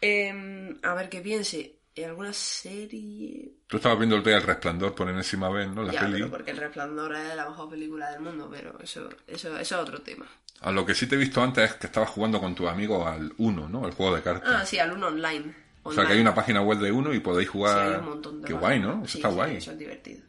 [0.00, 1.73] Em, a ver, que piense.
[1.96, 3.52] ¿En alguna serie?
[3.68, 5.82] Tú estabas viendo el día El Resplandor por enésima vez, ¿no?
[5.84, 6.14] La ya, peli.
[6.14, 9.72] pero porque El Resplandor es la mejor película del mundo, pero eso, eso, eso es
[9.72, 10.26] otro tema.
[10.60, 13.06] A lo que sí te he visto antes es que estabas jugando con tu amigo
[13.06, 13.86] al 1, ¿no?
[13.86, 14.52] El juego de cartas.
[14.52, 15.54] Ah, sí, al uno online.
[15.84, 17.92] o sea, que hay una página web de 1 y podéis Sí, jugar...
[17.92, 19.02] hay un montón de Qué guay, ¿no?
[19.04, 19.56] Eso Sí, está sí, guay.
[19.56, 20.22] Eso es divertido.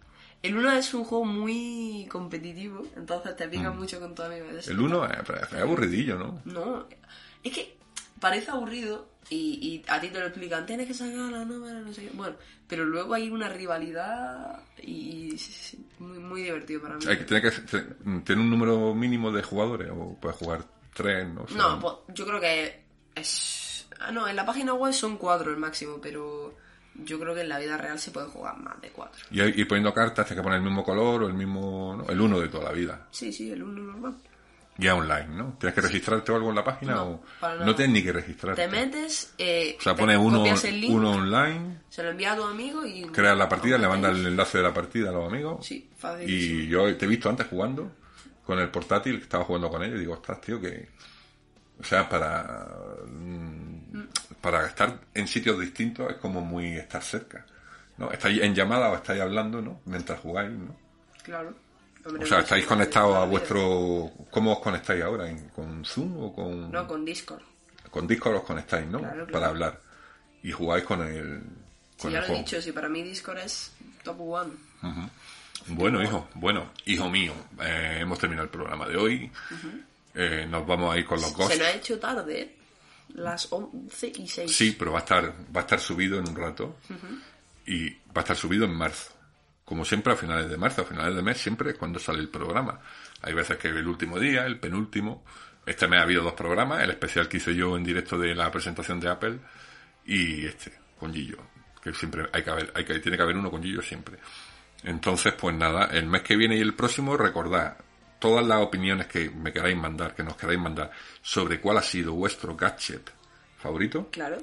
[0.44, 4.46] El 1 es un juego muy competitivo, entonces te pica mucho con tu amigo.
[4.56, 4.72] Es- Mm.
[4.72, 6.42] El 1 es, es aburridillo, ¿no?
[6.46, 6.88] No,
[7.42, 7.76] es que
[8.20, 11.94] parece aburrido y, y a ti te lo explican, tienes que sacar la número, no
[11.94, 12.12] sé qué.
[12.14, 12.36] Bueno,
[12.68, 17.06] pero luego hay una rivalidad y, y sí, sí, muy, muy divertido para mí.
[17.08, 17.52] Hay que, tiene que
[18.24, 20.64] tiene un número mínimo de jugadores o puedes jugar
[20.94, 21.56] tres, no sé.
[21.56, 22.84] No, pues yo creo que
[23.16, 23.88] es...
[24.00, 26.56] Ah, no, en la página web son cuatro el máximo, pero
[27.04, 29.24] yo creo que en la vida real se puede jugar más de cuatro.
[29.32, 31.96] Y ir poniendo cartas, tienes que poner el mismo color o el mismo...
[31.98, 32.08] ¿no?
[32.08, 33.08] El 1 de toda la vida.
[33.12, 34.16] Sí, sí, el uno normal.
[34.78, 35.56] Ya online, ¿no?
[35.58, 36.96] ¿Tienes que registrarte o algo en la página?
[36.96, 37.56] No, o...
[37.64, 38.62] no tienes ni que registrarte.
[38.62, 42.44] Te metes, eh, O sea, pones uno, link, uno online, se lo envía a tu
[42.44, 43.04] amigo y...
[43.04, 45.66] creas la partida, le mandas el enlace de la partida a los amigos.
[45.66, 46.60] Sí, facilísimo.
[46.60, 47.90] Y yo te he visto antes jugando
[48.46, 50.90] con el portátil, que estaba jugando con ellos, y digo, ostras, tío, que...
[51.80, 52.68] O sea, para...
[53.08, 54.04] mm,
[54.42, 57.46] Para estar en sitios distintos es como muy estar cerca.
[57.98, 58.12] ¿no?
[58.12, 59.80] Estáis en llamada o estáis hablando, ¿no?
[59.86, 60.76] Mientras jugáis, ¿no?
[61.24, 61.56] Claro.
[62.06, 64.12] Hombre, O sea, estáis conectados a vuestro...
[64.30, 65.28] ¿Cómo os conectáis ahora?
[65.30, 66.72] ¿En- ¿Con Zoom o con...?
[66.72, 67.42] No, con Discord.
[67.90, 69.00] Con Discord os conectáis, ¿no?
[69.00, 69.32] Claro, claro.
[69.32, 69.82] Para hablar.
[70.44, 71.42] Y jugáis con el...
[71.98, 73.72] Sí, Con ya el lo he dicho, si para mí Discord es
[74.04, 74.52] top one.
[75.68, 77.34] Bueno, hijo, bueno, hijo mío,
[77.64, 79.32] eh, hemos terminado el programa de hoy.
[80.14, 81.58] Eh, nos vamos a ir con los Se ghosts.
[81.58, 82.56] nos ha hecho tarde, ¿eh?
[83.16, 84.56] Las 11 y 6.
[84.56, 86.76] Sí, pero va a estar, va a estar subido en un rato.
[87.66, 89.12] Y va a estar subido en marzo.
[89.66, 92.30] Como siempre, a finales de marzo, a finales de mes, siempre es cuando sale el
[92.30, 92.80] programa.
[93.22, 95.26] Hay veces que el último día, el penúltimo.
[95.66, 98.52] Este mes ha habido dos programas, el especial que hice yo en directo de la
[98.52, 99.40] presentación de Apple
[100.06, 101.40] y este, con Gillo.
[101.82, 104.18] Que siempre hay que haber, hay que, tiene que haber uno con Gillo siempre.
[104.84, 107.78] Entonces, pues nada, el mes que viene y el próximo, recordad
[108.20, 110.92] todas las opiniones que me queráis mandar, que nos queráis mandar,
[111.22, 113.10] sobre cuál ha sido vuestro gadget
[113.58, 114.10] favorito.
[114.12, 114.38] Claro.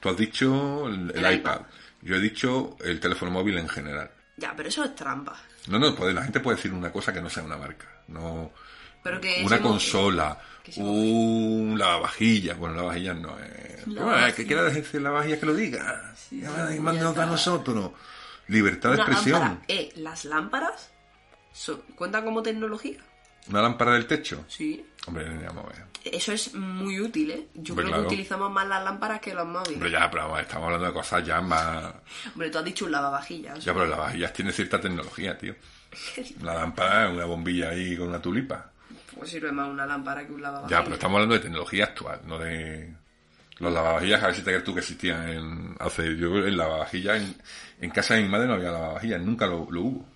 [0.00, 1.54] Tú has dicho el, el El iPad.
[1.54, 1.60] iPad.
[2.02, 4.10] Yo he dicho el teléfono móvil en general.
[4.36, 5.36] Ya, pero eso es trampa.
[5.68, 7.86] No, no, puede, la gente puede decir una cosa que no sea una marca.
[8.08, 8.52] No,
[9.02, 12.56] Pero que una consola, que ese un lavavajillas.
[12.58, 13.86] Bueno, lavavajillas no es.
[13.86, 14.34] Lavavajillas.
[14.34, 16.14] que quiera decir lavavajillas que lo diga.
[16.16, 17.92] Sí, Ya, mándanos a nosotros.
[18.48, 19.40] Libertad de Una expresión.
[19.40, 19.64] lámpara.
[19.68, 20.90] Eh, las lámparas
[21.52, 22.98] son- cuentan como tecnología.
[23.48, 24.44] Una lámpara del techo.
[24.48, 24.84] Sí.
[25.06, 25.84] Hombre, vamos a ver.
[26.04, 27.46] Eso es muy útil, ¿eh?
[27.54, 28.02] Yo Hombre, creo claro.
[28.02, 29.74] que utilizamos más las lámparas que los móviles.
[29.74, 31.94] Hombre, ya, pero vamos, estamos hablando de cosas ya más.
[32.32, 33.58] Hombre, tú has dicho un lavavajillas.
[33.64, 35.54] Ya, pero las lavavajillas tiene cierta tecnología, tío.
[36.40, 38.70] Una lámpara, una bombilla ahí con una tulipa.
[39.14, 40.78] Pues sirve más una lámpara que un lavavajillas.
[40.78, 42.94] Ya, pero estamos hablando de tecnología actual, no de
[43.58, 44.22] los lavavajillas.
[44.22, 47.36] A ver si te crees tú que existían en, hace yo en lavavajillas en,
[47.80, 50.06] en casa de mi madre no había lavavajillas, nunca lo, lo hubo,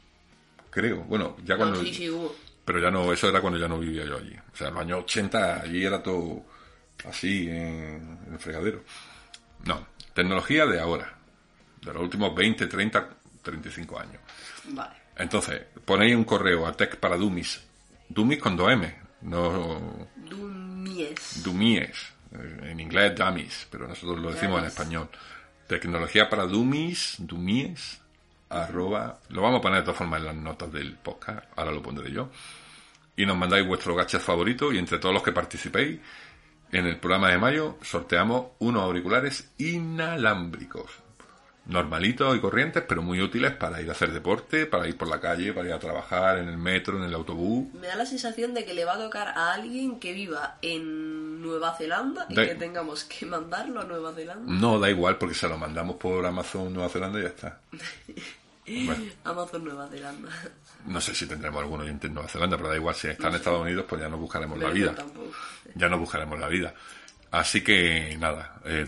[0.70, 0.98] creo.
[1.04, 2.34] Bueno, ya No, cuando, sí, sí, hubo.
[2.64, 4.34] Pero ya no, eso era cuando ya no vivía yo allí.
[4.52, 6.44] O sea, en los años 80 allí era todo
[7.06, 8.82] así en, en el fregadero.
[9.64, 11.12] No, tecnología de ahora,
[11.82, 13.08] de los últimos 20, 30,
[13.42, 14.20] 35 años.
[14.68, 14.94] Vale.
[15.16, 17.62] Entonces, ponéis un correo a Tech para Dummies.
[18.08, 21.42] Dummies con 2M, no Dumies.
[21.44, 22.12] Dummies.
[22.32, 24.72] eh, En inglés dummies, pero nosotros lo decimos en Dummies.
[24.72, 25.08] español.
[25.68, 28.00] Tecnología para Dummies, Dummies,
[28.62, 29.18] arroba.
[29.30, 32.10] Lo vamos a poner de todas formas en las notas del podcast, ahora lo pondré
[32.12, 32.28] yo.
[33.16, 36.00] Y nos mandáis vuestro gadget favorito y entre todos los que participéis
[36.72, 40.90] en el programa de mayo sorteamos unos auriculares inalámbricos.
[41.66, 45.18] Normalitos y corrientes, pero muy útiles para ir a hacer deporte, para ir por la
[45.18, 47.72] calle, para ir a trabajar en el metro, en el autobús.
[47.80, 51.40] Me da la sensación de que le va a tocar a alguien que viva en
[51.40, 54.44] Nueva Zelanda y Da- que tengamos que mandarlo a Nueva Zelanda.
[54.52, 57.60] No, da igual porque se lo mandamos por Amazon Nueva Zelanda y ya está.
[58.66, 60.30] Bueno, Amazon Nueva Zelanda.
[60.86, 63.34] no sé si tendremos algún oyente en Nueva Zelanda, pero da igual, si está en
[63.34, 64.94] Estados Unidos, pues ya nos buscaremos la vida.
[64.94, 65.30] tampoco.
[65.74, 66.74] Ya nos buscaremos la vida.
[67.30, 68.86] Así que nada, eh,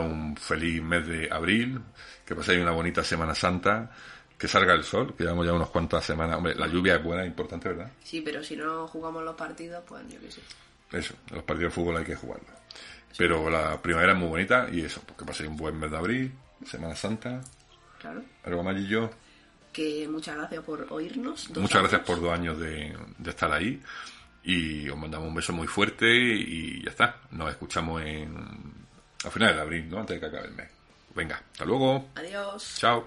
[0.00, 1.80] un feliz mes de abril,
[2.26, 3.90] que paséis una bonita Semana Santa,
[4.36, 6.38] que salga el sol, que llevamos ya unas cuantas semanas.
[6.38, 7.92] Hombre, la lluvia es buena, importante, ¿verdad?
[8.02, 10.40] Sí, pero si no jugamos los partidos, pues yo qué sé.
[10.92, 12.50] Eso, los partidos de fútbol hay que jugarlos.
[13.16, 15.96] Pero la primavera es muy bonita y eso, pues que paséis un buen mes de
[15.96, 16.32] abril,
[16.66, 17.40] Semana Santa,
[18.00, 18.22] Claro.
[18.44, 19.10] algo yo.
[19.72, 21.50] Que muchas gracias por oírnos.
[21.50, 23.80] Muchas gracias por dos años de, de estar ahí
[24.42, 27.16] y os mandamos un beso muy fuerte y ya está.
[27.30, 28.34] Nos escuchamos en
[29.24, 30.00] a finales de abril, ¿no?
[30.00, 30.68] Antes de que acabe el mes.
[31.14, 32.08] Venga, hasta luego.
[32.14, 32.76] Adiós.
[32.78, 33.06] Chao.